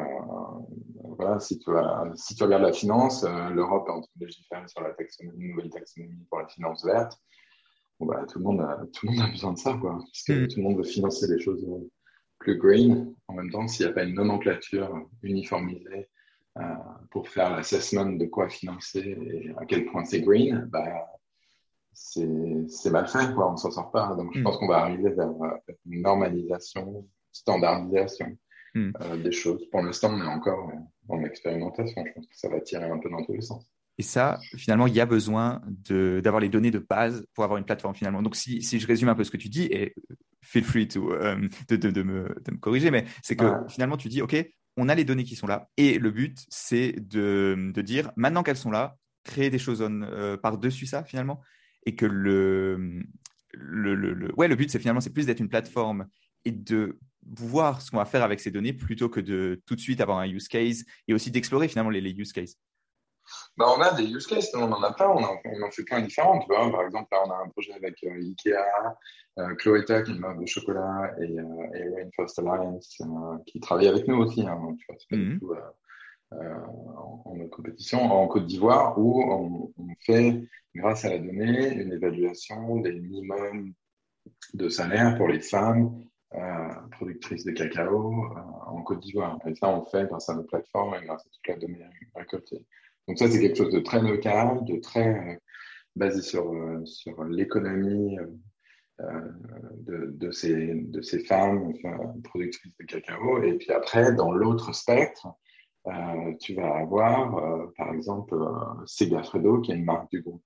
voilà, 1.17 1.41
si 1.41 1.59
tu, 1.59 1.71
si 2.15 2.35
tu 2.35 2.43
regardes 2.45 2.63
la 2.63 2.73
finance, 2.73 3.25
euh, 3.25 3.51
l'Europe 3.51 3.87
est 3.89 3.93
en 3.93 4.01
train 4.01 4.11
de 4.17 4.27
légiférer 4.27 4.69
sur 4.69 4.81
la 4.81 4.91
taxonomie, 4.93 5.49
nouvelle 5.49 5.71
taxonomie 5.71 6.25
pour 6.29 6.39
la 6.39 6.49
finance 6.49 6.85
verte. 6.85 7.19
Bon, 7.99 8.07
bah, 8.07 8.25
tout, 8.29 8.39
le 8.39 8.45
monde 8.45 8.61
a, 8.61 8.81
tout 8.93 9.07
le 9.07 9.13
monde 9.13 9.23
a 9.23 9.31
besoin 9.31 9.53
de 9.53 9.59
ça, 9.59 9.75
quoi, 9.75 9.99
parce 9.99 10.23
que 10.23 10.33
hmm. 10.33 10.49
tout 10.49 10.57
le 10.57 10.63
monde 10.63 10.77
veut 10.79 10.85
financer 10.85 11.29
des 11.29 11.41
choses 11.41 11.67
plus 12.39 12.59
green. 12.59 13.15
En 13.29 13.35
même 13.35 13.51
temps, 13.51 13.67
s'il 13.69 13.87
n'y 13.87 13.93
a 13.93 13.95
pas 13.95 14.05
une 14.05 14.15
nomenclature 14.15 15.09
uniformisée 15.23 16.09
euh, 16.59 16.63
pour 17.11 17.29
faire 17.29 17.51
l'assessment 17.51 18.17
de 18.17 18.27
quoi 18.27 18.49
financer 18.49 19.01
et 19.01 19.53
à 19.57 19.65
quel 19.67 19.87
point 19.87 20.05
c'est 20.05 20.21
green, 20.21 20.69
bah, 20.71 21.07
c'est 21.93 22.91
mal 22.91 23.07
fait, 23.07 23.33
quoi, 23.35 23.49
on 23.49 23.53
ne 23.53 23.57
s'en 23.57 23.71
sort 23.71 23.91
pas. 23.91 24.15
Donc, 24.17 24.33
je 24.35 24.41
hmm. 24.41 24.45
pense 24.45 24.57
qu'on 24.59 24.69
va 24.69 24.79
arriver 24.79 25.11
vers 25.11 25.31
une 25.87 26.03
normalisation, 26.03 27.07
standardisation 27.33 28.37
Hmm. 28.75 28.91
Euh, 29.03 29.17
des 29.17 29.33
choses. 29.33 29.69
Pour 29.71 29.83
l'instant, 29.83 30.13
on 30.13 30.21
est 30.21 30.27
encore 30.27 30.73
en 31.09 31.23
expérimentation. 31.25 32.05
Je 32.07 32.13
pense 32.13 32.27
que 32.27 32.37
ça 32.37 32.49
va 32.49 32.61
tirer 32.61 32.91
un 32.91 32.99
peu 32.99 33.09
dans 33.09 33.25
tous 33.25 33.33
les 33.33 33.41
sens. 33.41 33.65
Et 33.99 34.03
ça, 34.03 34.41
finalement, 34.57 34.89
il 34.89 34.95
y 34.95 35.01
a 35.01 35.07
besoin 35.07 35.63
d'avoir 35.89 36.41
les 36.41 36.49
données 36.49 36.73
de 36.73 36.81
base 36.81 37.25
pour 37.33 37.45
avoir 37.45 37.59
une 37.59 37.65
plateforme 37.65 37.95
finalement. 37.95 38.23
Donc, 38.23 38.35
si, 38.35 38.61
si, 38.63 38.81
je 38.81 38.87
résume 38.87 39.09
un 39.09 39.15
peu 39.15 39.23
ce 39.23 39.31
que 39.31 39.37
tu 39.37 39.49
dis, 39.49 39.67
et 39.71 39.95
feel 40.43 40.65
free 40.65 40.89
to, 40.89 41.13
euh, 41.13 41.37
de, 41.69 41.77
de, 41.77 41.91
de, 41.91 42.03
me, 42.03 42.25
de, 42.45 42.51
me, 42.51 42.59
corriger, 42.59 42.91
mais 42.91 43.05
c'est 43.23 43.37
que 43.37 43.47
finalement, 43.69 43.97
tu 43.97 44.09
dis, 44.09 44.21
OK, 44.21 44.35
on 44.77 44.89
a 44.89 44.97
les 44.97 45.05
données 45.05 45.23
qui 45.23 45.37
sont 45.37 45.47
là. 45.47 45.69
Et 45.77 46.01
le 46.01 46.11
but, 46.11 46.45
c'est 46.49 46.93
de, 46.99 47.73
dire, 47.83 48.11
maintenant 48.17 48.43
qu'elles 48.43 48.57
sont 48.57 48.73
là, 48.73 48.97
créer 49.23 49.49
des 49.49 49.61
choses 49.61 49.81
euh, 49.81 50.37
par-dessus 50.37 50.87
ça, 50.87 51.05
finalement. 51.05 51.41
Et 51.87 51.95
que 51.95 52.07
le, 52.07 53.05
le, 53.53 53.95
le, 53.95 54.35
ouais, 54.37 54.49
le 54.49 54.57
but, 54.57 54.71
c'est 54.71 54.81
finalement, 54.81 55.01
c'est 55.01 55.13
plus 55.13 55.27
d'être 55.27 55.41
une 55.41 55.49
plateforme 55.49 56.09
et 56.45 56.51
de 56.51 56.99
voir 57.27 57.81
ce 57.81 57.91
qu'on 57.91 57.99
va 57.99 58.05
faire 58.05 58.23
avec 58.23 58.41
ces 58.41 58.51
données 58.51 58.73
plutôt 58.73 59.09
que 59.09 59.21
de 59.21 59.63
tout 59.67 59.75
de 59.75 59.81
suite 59.81 60.01
avoir 60.01 60.19
un 60.19 60.29
use 60.29 60.49
case 60.49 60.85
et 61.09 61.15
aussi 61.15 61.31
d'explorer 61.31 61.69
finalement 61.69 61.91
les, 61.91 62.11
use 62.11 62.33
cases 62.33 62.57
bah, 63.57 63.67
on 63.75 63.81
a 63.81 63.95
des 63.95 64.05
use 64.05 64.27
cases, 64.27 64.55
on 64.55 64.71
en 64.71 64.83
a 64.83 64.93
plein, 64.93 65.09
on, 65.09 65.23
en, 65.23 65.71
fait 65.71 65.85
plein 65.85 66.03
différents. 66.03 66.41
Tu 66.41 66.47
vois, 66.47 66.71
par 66.71 66.83
exemple, 66.83 67.09
là, 67.11 67.23
on 67.27 67.31
a 67.31 67.37
un 67.37 67.49
projet 67.49 67.73
avec 67.73 67.95
euh, 68.05 68.21
Ikea, 68.21 68.53
euh, 69.39 69.55
Cloetta, 69.55 70.03
qui 70.03 70.11
est 70.11 70.15
une 70.15 70.21
marque 70.21 70.41
de 70.41 70.47
chocolat, 70.47 71.15
et, 71.19 71.39
euh, 71.39 71.75
et 71.75 71.95
Rainforest 71.97 72.39
Alliance, 72.41 73.01
euh, 73.01 73.39
qui 73.47 73.61
travaille 73.61 73.89
avec 73.89 74.07
nous 74.07 74.17
aussi. 74.17 74.47
Hein, 74.47 74.77
tu 74.79 74.85
vois, 74.87 74.97
c'est 74.99 75.09
pas 75.09 75.17
du 75.17 75.31
mhm. 75.31 75.41
tout 75.41 75.55
en, 76.33 77.23
en, 77.25 77.49
compétition 77.49 78.03
en 78.03 78.27
Côte 78.27 78.45
d'Ivoire, 78.45 78.99
où 78.99 79.23
on, 79.23 79.73
on, 79.79 79.87
fait, 80.01 80.43
grâce 80.75 81.07
à 81.07 81.09
la 81.09 81.19
donnée, 81.19 81.73
une 81.73 81.95
évaluation 81.95 82.81
des 82.81 82.93
minimums 82.93 83.73
de 84.53 84.69
salaire 84.69 85.17
pour 85.17 85.29
les 85.29 85.41
femmes 85.41 85.95
euh, 85.97 86.14
productrice 86.93 87.45
de 87.45 87.53
cacao 87.53 88.13
euh, 88.13 88.41
en 88.67 88.83
Côte 88.83 89.01
d'Ivoire. 89.01 89.39
Et 89.47 89.55
ça, 89.55 89.69
on 89.69 89.85
fait 89.85 90.07
grâce 90.07 90.29
à 90.29 90.35
nos 90.35 90.45
plateformes 90.45 90.95
et 90.95 91.07
grâce 91.07 91.23
à 91.23 91.31
toute 91.31 91.49
la 91.49 91.57
donnée 91.57 91.87
récoltée. 92.15 92.65
Donc 93.07 93.19
ça, 93.19 93.29
c'est 93.29 93.41
quelque 93.41 93.57
chose 93.57 93.73
de 93.73 93.81
très 93.81 94.01
local, 94.01 94.65
de 94.65 94.77
très 94.81 95.09
euh, 95.09 95.37
basé 95.97 96.23
sur, 96.23 96.53
sur 96.85 97.23
l'économie 97.25 98.17
de, 98.99 100.07
de, 100.11 100.31
ces, 100.33 100.75
de 100.75 101.03
ces 101.03 101.21
femmes 101.21 101.73
productrices 102.25 102.77
de 102.79 102.85
cacao. 102.85 103.43
Et 103.43 103.53
puis 103.55 103.71
après, 103.71 104.13
dans 104.13 104.33
l'autre 104.33 104.75
spectre, 104.75 105.29
tu 106.41 106.55
vas 106.55 106.79
avoir, 106.79 107.71
par 107.77 107.95
exemple, 107.95 108.35
Segafredo, 108.87 109.61
qui 109.61 109.71
est 109.71 109.77
une 109.77 109.85
marque 109.85 110.11
du 110.11 110.21
groupe 110.21 110.43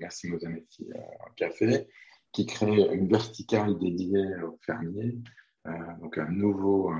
Massimo 0.00 0.38
Zanetti 0.38 0.88
Café, 1.36 1.86
qui 2.36 2.44
crée 2.44 2.94
une 2.94 3.08
verticale 3.08 3.78
dédiée 3.78 4.26
aux 4.42 4.58
fermiers, 4.60 5.16
euh, 5.66 5.70
donc 6.02 6.18
un 6.18 6.28
nouveau, 6.28 6.90
euh, 6.90 6.94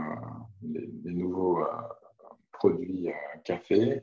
des, 0.63 1.13
nouveaux 1.13 1.61
euh, 1.61 1.67
produits 2.53 3.11
café. 3.45 4.03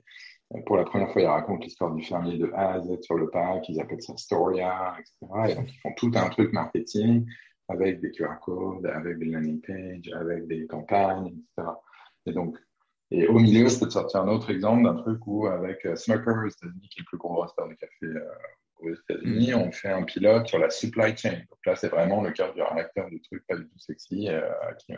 Pour 0.67 0.77
la 0.77 0.83
première 0.83 1.11
fois, 1.11 1.23
ils 1.23 1.27
racontent 1.27 1.63
l'histoire 1.63 1.91
du 1.95 2.03
fermier 2.03 2.37
de 2.37 2.51
A 2.53 2.73
à 2.73 2.81
Z 2.81 3.01
sur 3.01 3.15
le 3.15 3.31
pack, 3.31 3.67
ils 3.67 3.81
appellent 3.81 4.03
ça 4.03 4.15
Storia, 4.15 4.95
etc. 4.99 5.49
Et 5.49 5.55
donc, 5.55 5.73
ils 5.73 5.79
font 5.79 5.93
tout 5.97 6.11
un 6.13 6.29
truc 6.29 6.53
marketing 6.53 7.25
avec 7.67 7.99
des 7.99 8.11
QR 8.11 8.35
codes, 8.39 8.85
avec 8.85 9.17
des 9.17 9.25
landing 9.25 9.59
pages, 9.61 10.13
avec 10.13 10.45
des 10.45 10.67
campagnes, 10.67 11.29
etc. 11.29 11.67
Et 12.27 12.31
donc, 12.31 12.59
et 13.09 13.27
au 13.27 13.39
milieu, 13.39 13.69
c'est 13.69 13.85
de 13.85 13.89
sortir 13.89 14.21
un 14.21 14.27
autre 14.27 14.51
exemple 14.51 14.83
d'un 14.83 15.01
truc 15.01 15.25
où, 15.25 15.47
avec 15.47 15.79
Smuckers, 15.95 16.49
qui 16.49 16.65
est 16.65 16.99
le 16.99 17.05
plus 17.05 17.17
gros 17.17 17.41
restaurant 17.41 17.69
de 17.69 17.73
café 17.73 18.07
aux 18.83 18.93
États-Unis, 18.93 19.53
on 19.53 19.71
fait 19.71 19.89
un 19.89 20.03
pilote 20.03 20.47
sur 20.47 20.59
la 20.59 20.69
supply 20.69 21.15
chain. 21.15 21.31
Donc 21.31 21.65
là, 21.65 21.75
c'est 21.75 21.89
vraiment 21.89 22.21
le 22.21 22.31
cœur 22.31 22.53
du 22.53 22.61
réacteur 22.61 23.09
du 23.09 23.21
truc, 23.21 23.43
pas 23.47 23.55
du 23.55 23.67
tout 23.67 23.79
sexy. 23.79 24.27
Euh, 24.29 24.41
qui, 24.79 24.93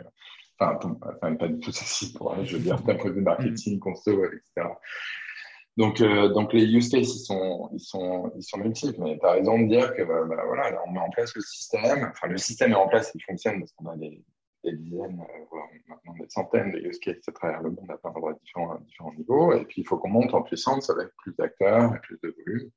enfin, 0.58 1.34
pas 1.34 1.48
du 1.48 1.58
tout 1.60 1.72
sexy 1.72 2.12
pour, 2.12 2.34
je 2.44 2.56
veux 2.56 2.62
dire, 2.62 2.80
d'un 2.82 2.94
point 2.94 3.12
marketing, 3.12 3.78
conso, 3.78 4.24
etc. 4.24 4.68
Donc, 5.76 6.00
euh, 6.00 6.28
donc 6.28 6.54
les 6.54 6.64
use 6.64 6.88
cases, 6.88 7.14
ils 7.14 7.24
sont, 7.24 7.68
ils 7.72 7.80
sont, 7.80 8.32
ils 8.36 8.42
sont 8.42 8.58
multiples. 8.58 8.98
Mais 8.98 9.18
tu 9.18 9.26
as 9.26 9.32
raison 9.32 9.58
de 9.58 9.66
dire 9.66 9.94
que 9.94 10.02
bah, 10.02 10.24
bah, 10.26 10.42
voilà, 10.46 10.82
on 10.86 10.92
met 10.92 11.00
en 11.00 11.10
place 11.10 11.34
le 11.34 11.42
système. 11.42 12.10
Enfin, 12.10 12.28
le 12.28 12.38
système 12.38 12.72
est 12.72 12.76
en 12.76 12.88
place, 12.88 13.12
il 13.14 13.22
fonctionne 13.22 13.58
parce 13.60 13.72
qu'on 13.72 13.86
a 13.88 13.96
des, 13.96 14.22
dizaines, 14.64 15.20
euh, 15.20 15.44
voire 15.50 15.68
maintenant 15.86 16.14
des 16.18 16.28
centaines 16.28 16.72
de 16.72 16.78
use 16.78 16.98
cases 16.98 17.28
à 17.28 17.32
travers 17.32 17.62
le 17.62 17.70
monde 17.70 17.90
à 17.90 18.32
différents, 18.42 18.78
différents 18.86 19.12
niveaux. 19.12 19.52
Et 19.52 19.64
puis, 19.66 19.82
il 19.82 19.84
faut 19.86 19.98
qu'on 19.98 20.08
monte 20.08 20.32
en 20.32 20.42
puissance 20.42 20.88
avec 20.88 21.08
plus 21.18 21.34
d'acteurs 21.36 21.94
et 21.94 22.00
plus 22.00 22.18
de 22.22 22.34
volume. 22.46 22.70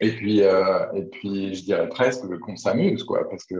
Et 0.00 0.10
puis, 0.12 0.42
euh, 0.42 0.92
et 0.92 1.04
puis, 1.04 1.54
je 1.54 1.64
dirais 1.64 1.88
presque 1.88 2.26
qu'on 2.40 2.56
s'amuse, 2.56 3.02
quoi, 3.04 3.28
parce 3.28 3.44
que 3.44 3.54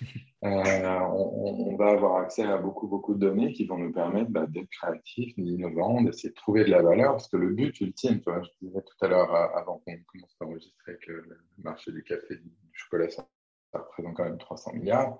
euh, 0.44 0.98
on, 1.12 1.72
on, 1.72 1.76
va 1.76 1.90
avoir 1.90 2.16
accès 2.16 2.42
à 2.42 2.58
beaucoup, 2.58 2.86
beaucoup 2.86 3.14
de 3.14 3.20
données 3.20 3.52
qui 3.52 3.66
vont 3.66 3.78
nous 3.78 3.92
permettre 3.92 4.30
bah, 4.30 4.46
d'être 4.46 4.68
créatifs, 4.70 5.34
d'innovants, 5.36 6.02
d'essayer 6.02 6.30
de 6.30 6.34
trouver 6.34 6.64
de 6.64 6.70
la 6.70 6.82
valeur, 6.82 7.12
parce 7.12 7.28
que 7.28 7.36
le 7.36 7.50
but 7.50 7.80
ultime, 7.80 8.20
tu 8.20 8.30
vois, 8.30 8.42
je 8.42 8.66
disais 8.66 8.82
tout 8.82 9.04
à 9.04 9.08
l'heure, 9.08 9.34
euh, 9.34 9.58
avant 9.58 9.78
qu'on 9.78 9.96
commence 10.06 10.36
à 10.40 10.44
enregistrer, 10.44 10.96
que 11.06 11.12
le 11.12 11.38
marché 11.62 11.92
du 11.92 12.02
café 12.02 12.34
et 12.34 12.36
du 12.36 12.50
chocolat, 12.72 13.08
ça, 13.10 13.26
représente 13.72 14.16
quand 14.16 14.24
même 14.24 14.38
300 14.38 14.72
milliards. 14.74 15.18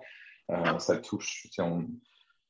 Euh, 0.51 0.79
ça 0.79 0.97
touche, 0.97 1.47
si 1.49 1.61
on, 1.61 1.87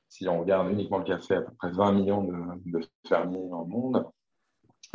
si 0.09 0.27
on 0.27 0.41
regarde 0.41 0.71
uniquement 0.71 0.97
le 0.97 1.05
café, 1.05 1.35
à 1.35 1.41
peu 1.41 1.53
près 1.53 1.71
20 1.71 1.91
millions 1.93 2.23
de, 2.23 2.33
de 2.65 2.85
fermiers 3.07 3.49
dans 3.49 3.61
le 3.61 3.69
monde. 3.69 4.05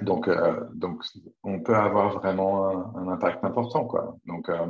Donc, 0.03 0.29
euh, 0.29 0.61
donc, 0.75 1.03
on 1.43 1.61
peut 1.61 1.75
avoir 1.75 2.19
vraiment 2.19 2.97
un, 2.97 3.09
impact 3.09 3.45
important, 3.45 3.87
quoi. 3.87 4.17
Donc, 4.27 4.49
euh, 4.49 4.67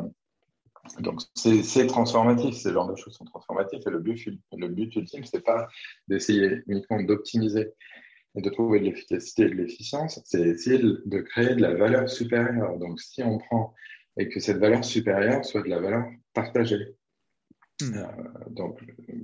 donc 1.00 1.20
c'est 1.34 1.86
transformatif. 1.86 2.54
Ces 2.54 2.72
genres 2.72 2.88
de 2.88 2.96
choses 2.96 3.14
sont 3.14 3.24
transformatifs. 3.24 3.84
Et 3.86 3.90
le 3.90 3.98
but, 3.98 4.28
le 4.56 4.68
but 4.68 4.94
ultime, 4.94 5.24
c'est 5.24 5.44
pas 5.44 5.66
d'essayer 6.06 6.62
uniquement 6.68 7.02
d'optimiser 7.02 7.72
et 8.36 8.40
de 8.40 8.50
trouver 8.50 8.80
de 8.80 8.84
l'efficacité 8.84 9.42
et 9.44 9.48
de 9.48 9.54
l'efficience, 9.54 10.20
c'est 10.24 10.42
essayer 10.42 10.78
de 10.78 11.20
créer 11.20 11.54
de 11.54 11.62
la 11.62 11.74
valeur 11.74 12.08
supérieure. 12.08 12.78
Donc, 12.78 13.00
si 13.00 13.22
on 13.22 13.38
prend 13.38 13.74
et 14.16 14.28
que 14.28 14.40
cette 14.40 14.58
valeur 14.58 14.84
supérieure 14.84 15.44
soit 15.44 15.62
de 15.62 15.68
la 15.68 15.80
valeur 15.80 16.04
partagée. 16.32 16.94
Hmm. 17.80 17.94
Euh, 17.94 18.06
donc, 18.50 18.80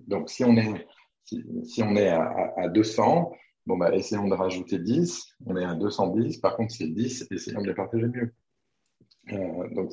donc, 0.07 0.31
si 0.31 0.45
on 0.45 0.57
est, 0.57 0.87
si, 1.25 1.45
si 1.65 1.83
on 1.83 1.97
est 1.97 2.09
à, 2.09 2.53
à 2.57 2.69
200, 2.69 3.33
Bon, 3.67 3.77
bah, 3.77 3.95
essayons 3.95 4.27
de 4.27 4.35
rajouter 4.35 4.79
10. 4.79 5.37
On 5.47 5.57
est 5.57 5.65
à 5.65 5.75
210. 5.75 6.39
Par 6.39 6.57
contre, 6.57 6.75
c'est 6.75 6.89
10, 6.89 7.29
essayons 7.31 7.63
de 7.63 7.69
les 7.69 7.75
partager 7.75 8.07
mieux. 8.07 8.35
Euh, 9.33 9.69
donc, 9.71 9.93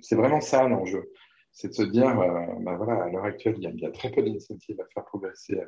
c'est 0.00 0.16
vraiment 0.16 0.40
ça 0.40 0.66
l'enjeu. 0.66 1.10
C'est 1.52 1.68
de 1.68 1.74
se 1.74 1.82
dire, 1.82 2.18
euh, 2.18 2.46
bah, 2.60 2.76
voilà, 2.76 3.04
à 3.04 3.10
l'heure 3.10 3.24
actuelle, 3.24 3.56
il 3.58 3.80
y, 3.80 3.86
a, 3.86 3.90
très 3.90 4.10
peu 4.10 4.22
d'initiatives 4.22 4.80
à 4.80 4.86
faire 4.92 5.04
progresser 5.04 5.60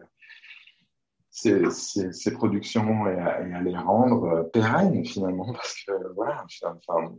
euh, 1.46 1.70
ces, 1.70 2.32
productions 2.32 3.06
et 3.06 3.18
à, 3.18 3.60
les 3.60 3.76
rendre 3.76 4.50
pérennes 4.52 5.04
finalement, 5.04 5.52
parce 5.52 5.76
que 5.86 5.92
voilà, 6.14 6.44
enfin, 6.64 7.14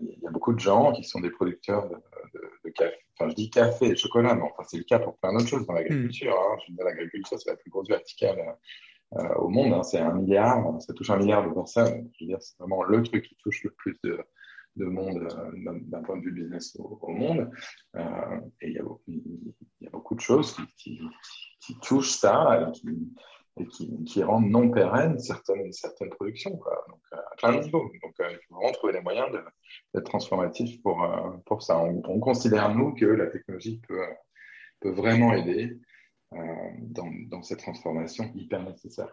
il 0.00 0.18
y 0.22 0.26
a 0.26 0.30
beaucoup 0.30 0.54
de 0.54 0.58
gens 0.58 0.92
qui 0.92 1.04
sont 1.04 1.20
des 1.20 1.30
producteurs 1.30 1.88
de, 1.88 2.70
café. 2.70 2.96
Enfin, 3.14 3.28
je 3.28 3.34
dis 3.34 3.50
café 3.50 3.86
et 3.88 3.96
chocolat, 3.96 4.34
mais 4.34 4.42
enfin, 4.42 4.62
c'est 4.66 4.78
le 4.78 4.84
cas 4.84 4.98
pour 4.98 5.18
plein 5.18 5.34
d'autres 5.34 5.48
choses 5.48 5.66
dans 5.66 5.74
l'agriculture. 5.74 6.34
Hein. 6.34 6.56
L'agriculture, 6.78 7.38
c'est 7.38 7.50
la 7.50 7.56
plus 7.56 7.70
grosse 7.70 7.88
verticale 7.88 8.56
euh, 9.16 9.34
au 9.34 9.48
monde. 9.48 9.72
Hein, 9.72 9.82
c'est 9.82 9.98
un 9.98 10.12
milliard, 10.12 10.80
ça 10.80 10.94
touche 10.94 11.10
un 11.10 11.16
milliard 11.16 11.46
de 11.48 11.52
personnes. 11.52 12.08
Je 12.14 12.24
veux 12.24 12.28
dire, 12.28 12.38
c'est 12.40 12.56
vraiment 12.58 12.82
le 12.84 13.02
truc 13.02 13.24
qui 13.24 13.36
touche 13.36 13.64
le 13.64 13.70
plus 13.70 13.98
de, 14.04 14.20
de 14.76 14.84
monde 14.84 15.18
euh, 15.18 15.78
d'un 15.88 16.02
point 16.02 16.16
de 16.16 16.22
vue 16.22 16.32
business 16.32 16.76
au, 16.78 17.10
monde. 17.12 17.50
Euh, 17.96 18.40
et 18.60 18.68
il 18.68 18.74
y, 18.74 18.78
a 18.78 19.90
beaucoup, 19.90 20.14
de 20.14 20.20
choses 20.20 20.56
qui, 20.76 21.00
touchent 21.82 22.12
ça 22.12 22.72
et 23.56 23.66
qui, 23.66 24.22
rendent 24.22 24.48
non 24.48 24.70
pérennes 24.70 25.18
certaines, 25.18 25.72
certaines 25.72 26.10
productions. 26.10 26.50
Donc, 26.52 27.02
à 27.10 27.36
plein 27.36 27.56
de 27.56 27.64
niveaux. 27.64 27.90
Donc, 28.02 28.14
il 28.20 28.38
faut 28.48 28.54
vraiment 28.54 28.72
trouver 28.72 28.92
les 28.92 29.00
moyens 29.00 29.26
d'être 29.92 30.04
transformatif 30.04 30.80
pour, 30.82 31.04
pour 31.46 31.62
ça. 31.62 31.78
On, 31.78 32.00
on, 32.06 32.20
considère, 32.20 32.72
nous, 32.74 32.94
que 32.94 33.06
la 33.06 33.26
technologie 33.26 33.80
peut, 33.88 34.06
peut 34.78 34.90
vraiment 34.90 35.32
aider 35.32 35.80
dans, 36.32 37.10
dans, 37.28 37.42
cette 37.42 37.58
transformation 37.58 38.30
hyper 38.34 38.62
nécessaire. 38.62 39.08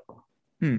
Hmm. 0.62 0.77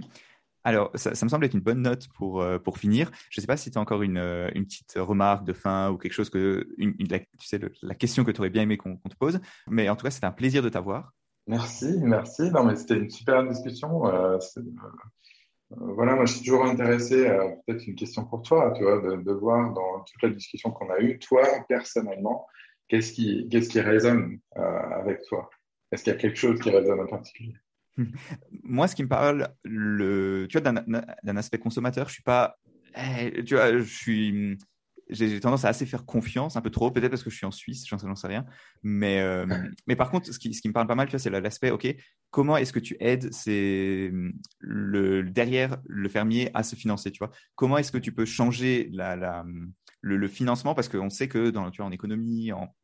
Alors, 0.64 0.90
ça, 0.94 1.11
me 1.11 1.29
semble 1.29 1.44
être 1.44 1.55
une 1.55 1.61
bonne 1.61 1.83
note 1.83 2.09
pour, 2.14 2.44
pour 2.64 2.79
finir. 2.79 3.11
Je 3.31 3.40
ne 3.40 3.42
sais 3.42 3.46
pas 3.46 3.57
si 3.57 3.70
tu 3.70 3.79
as 3.79 3.81
encore 3.81 4.03
une, 4.03 4.18
une, 4.18 4.64
petite 4.64 4.94
remarque 4.96 5.44
de 5.44 5.53
fin 5.53 5.90
ou 5.90 5.96
quelque 5.98 6.12
chose 6.12 6.31
que, 6.31 6.68
une, 6.77 6.94
la, 7.09 7.20
tu 7.20 7.27
sais, 7.40 7.61
la 7.83 7.94
question 7.94 8.24
que 8.24 8.31
tu 8.31 8.40
aurais 8.40 8.51
bien 8.51 8.62
aimé 8.62 8.77
qu'on 8.77 8.96
te 8.96 9.16
pose. 9.16 9.40
Mais 9.66 9.88
en 9.88 9.96
tout 9.96 10.05
cas, 10.05 10.11
c'était 10.11 10.27
un 10.27 10.33
plaisir 10.33 10.62
de 10.62 10.68
t'avoir. 10.68 11.12
Merci, 11.48 11.98
merci. 12.03 12.51
Non, 12.51 12.62
mais 12.64 12.77
c'était 12.77 12.98
une 12.98 13.09
super 13.09 13.42
discussion. 13.48 14.07
Euh, 14.07 14.37
euh, 14.59 14.62
voilà, 15.70 16.14
moi, 16.14 16.27
je 16.27 16.35
suis 16.35 16.44
toujours 16.44 16.66
intéressé 16.66 17.27
à 17.27 17.48
peut-être 17.66 17.87
une 17.87 17.94
question 17.94 18.27
pour 18.27 18.42
toi, 18.42 18.74
tu 18.77 18.83
vois, 18.83 19.01
de, 19.01 19.33
voir 19.33 19.72
dans 19.72 20.01
toute 20.01 20.22
la 20.22 20.29
discussion 20.29 20.70
qu'on 20.70 20.90
a 20.90 21.01
eue, 21.01 21.18
toi, 21.18 21.42
personnellement, 21.66 22.46
qu'est-ce 22.88 23.14
qui, 23.14 23.48
qu'est-ce 23.51 23.70
qui 23.70 23.81
résonne 23.81 24.38
euh, 24.59 24.61
avec 24.61 25.22
toi? 25.22 25.48
Est-ce 25.92 26.05
qu'il 26.05 26.12
y 26.12 26.16
a 26.16 26.18
quelque 26.18 26.38
chose 26.38 26.61
qui 26.61 26.70
résonne 26.70 27.01
en 27.01 27.07
particulier? 27.07 27.57
Moi, 28.62 28.88
ce 28.88 28.94
qui 28.94 29.03
me 29.03 29.09
parle, 29.09 29.48
le, 29.64 30.46
tu 30.48 30.59
vois, 30.59 30.72
d'un 30.72 31.37
aspect 31.37 31.59
consommateur, 31.59 32.09
je 32.09 32.14
suis 32.14 32.22
pas, 32.22 32.59
eh, 32.96 33.44
tu 33.44 33.55
vois, 33.55 33.79
je 33.79 33.83
suis 33.83 34.59
j'ai 35.11 35.40
tendance 35.40 35.64
à 35.64 35.68
assez 35.68 35.87
faire 35.87 36.05
confiance, 36.05 36.57
un 36.57 36.61
peu 36.61 36.70
trop, 36.70 36.90
peut-être 36.90 37.11
parce 37.11 37.22
que 37.22 37.31
je 37.31 37.37
suis 37.37 37.46
en 37.46 37.51
Suisse, 37.51 37.87
j'en 37.87 38.14
sais, 38.14 38.27
rien. 38.27 38.44
Mais, 38.83 39.20
euh, 39.20 39.46
mais 39.87 39.96
par 39.96 40.11
contre, 40.11 40.33
ce 40.33 40.38
qui, 40.38 40.53
ce 40.53 40.61
qui, 40.61 40.68
me 40.68 40.72
parle 40.72 40.87
pas 40.87 40.94
mal, 40.94 41.09
c'est 41.18 41.31
l'aspect, 41.31 41.70
OK, 41.70 41.87
comment 42.31 42.57
est-ce 42.57 42.72
que 42.72 42.79
tu 42.79 42.96
aides 43.01 43.31
le, 44.61 45.22
derrière 45.22 45.79
le 45.87 46.09
fermier 46.09 46.51
à 46.55 46.62
se 46.62 46.77
financer, 46.77 47.11
tu 47.11 47.18
vois? 47.18 47.31
Comment 47.55 47.79
est-ce 47.79 47.92
que 47.92 47.98
tu 47.98 48.12
peux 48.12 48.27
changer 48.27 48.90
la, 48.92 49.16
la, 49.16 49.46
le, 50.03 50.29
financement? 50.29 50.74
Parce 50.74 50.88
qu'on 50.88 51.11
sait 51.11 51.29
que 51.29 51.51
dans, 51.51 51.70
tu 51.70 51.79
vois, 51.79 51.87
en 51.87 51.92
économie, 51.92 52.53
en, 52.53 52.74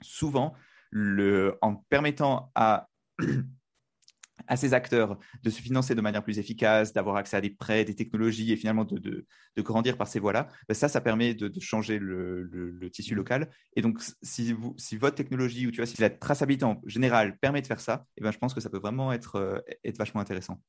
souvent, 0.00 0.54
en 0.92 1.76
permettant 1.88 2.50
à 2.54 2.88
à 4.46 4.56
ces 4.56 4.74
acteurs 4.74 5.18
de 5.42 5.50
se 5.50 5.62
financer 5.62 5.94
de 5.94 6.00
manière 6.00 6.22
plus 6.22 6.38
efficace, 6.38 6.92
d'avoir 6.92 7.16
accès 7.16 7.36
à 7.36 7.40
des 7.40 7.50
prêts, 7.50 7.84
des 7.84 7.94
technologies 7.94 8.52
et 8.52 8.56
finalement 8.56 8.84
de, 8.84 8.98
de, 8.98 9.62
grandir 9.62 9.96
par 9.96 10.08
ces 10.08 10.18
voies-là, 10.18 10.48
ben 10.68 10.74
ça, 10.74 10.88
ça 10.88 11.00
permet 11.00 11.34
de, 11.34 11.52
changer 11.60 11.98
le, 11.98 12.42
le, 12.42 12.90
tissu 12.90 13.14
local. 13.14 13.48
Et 13.76 13.82
donc, 13.82 14.00
si, 14.22 14.52
vous, 14.52 14.74
si 14.76 14.96
votre 14.96 15.14
technologie 15.14 15.66
ou 15.66 15.70
tu 15.70 15.76
vois, 15.76 15.86
si 15.86 16.00
la 16.00 16.10
traçabilité 16.10 16.64
en 16.64 16.80
général 16.86 17.38
permet 17.38 17.62
de 17.62 17.66
faire 17.66 17.80
ça, 17.80 18.06
et 18.16 18.20
eh 18.20 18.22
ben, 18.22 18.32
je 18.32 18.38
pense 18.38 18.52
que 18.52 18.60
ça 18.60 18.70
peut 18.70 18.78
vraiment 18.78 19.12
être, 19.12 19.36
euh, 19.36 19.58
être 19.84 19.98
vachement 19.98 20.20
intéressant. 20.20 20.60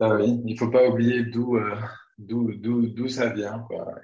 Ah 0.00 0.14
oui, 0.14 0.40
il 0.46 0.54
ne 0.54 0.58
faut 0.58 0.70
pas 0.70 0.88
oublier 0.88 1.24
d'où 1.24 1.56
euh, 1.56 3.08
ça 3.08 3.30
vient. 3.30 3.58
Quoi. 3.60 3.94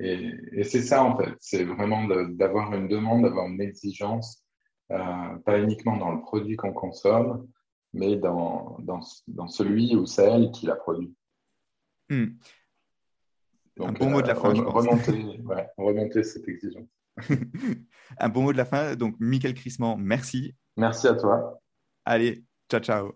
Et, 0.00 0.32
et 0.52 0.64
c'est 0.64 0.82
ça, 0.82 1.04
en 1.04 1.16
fait. 1.16 1.34
C'est 1.40 1.64
vraiment 1.64 2.04
d'avoir 2.04 2.72
une 2.74 2.88
demande, 2.88 3.22
d'avoir 3.22 3.46
une 3.46 3.60
exigence 3.60 4.44
euh, 4.90 5.36
pas 5.46 5.58
uniquement 5.58 5.96
dans 5.96 6.12
le 6.12 6.20
produit 6.20 6.56
qu'on 6.56 6.72
consomme, 6.72 7.48
mais 7.94 8.16
dans, 8.16 8.76
dans, 8.80 9.00
dans, 9.26 9.48
celui 9.48 9.96
ou 9.96 10.04
celle 10.04 10.50
qui 10.50 10.66
l'a 10.66 10.76
produit. 10.76 11.14
Hmm. 12.10 12.26
un 13.80 13.92
bon 13.92 14.10
mot 14.10 14.20
de 14.20 14.26
la 14.26 14.34
euh, 14.34 14.40
fin, 14.40 14.54
je 14.54 14.60
pense. 14.60 14.74
Remonter, 14.74 15.40
ouais, 15.44 15.68
remonter 15.78 16.22
cette 16.22 16.46
exigence. 16.48 16.88
un 18.18 18.28
bon 18.28 18.42
mot 18.42 18.52
de 18.52 18.58
la 18.58 18.66
fin. 18.66 18.94
Donc, 18.94 19.16
Michael 19.18 19.54
Crissement, 19.54 19.96
merci. 19.96 20.54
Merci 20.76 21.08
à 21.08 21.14
toi. 21.14 21.58
Allez, 22.04 22.44
ciao, 22.68 22.80
ciao. 22.80 23.14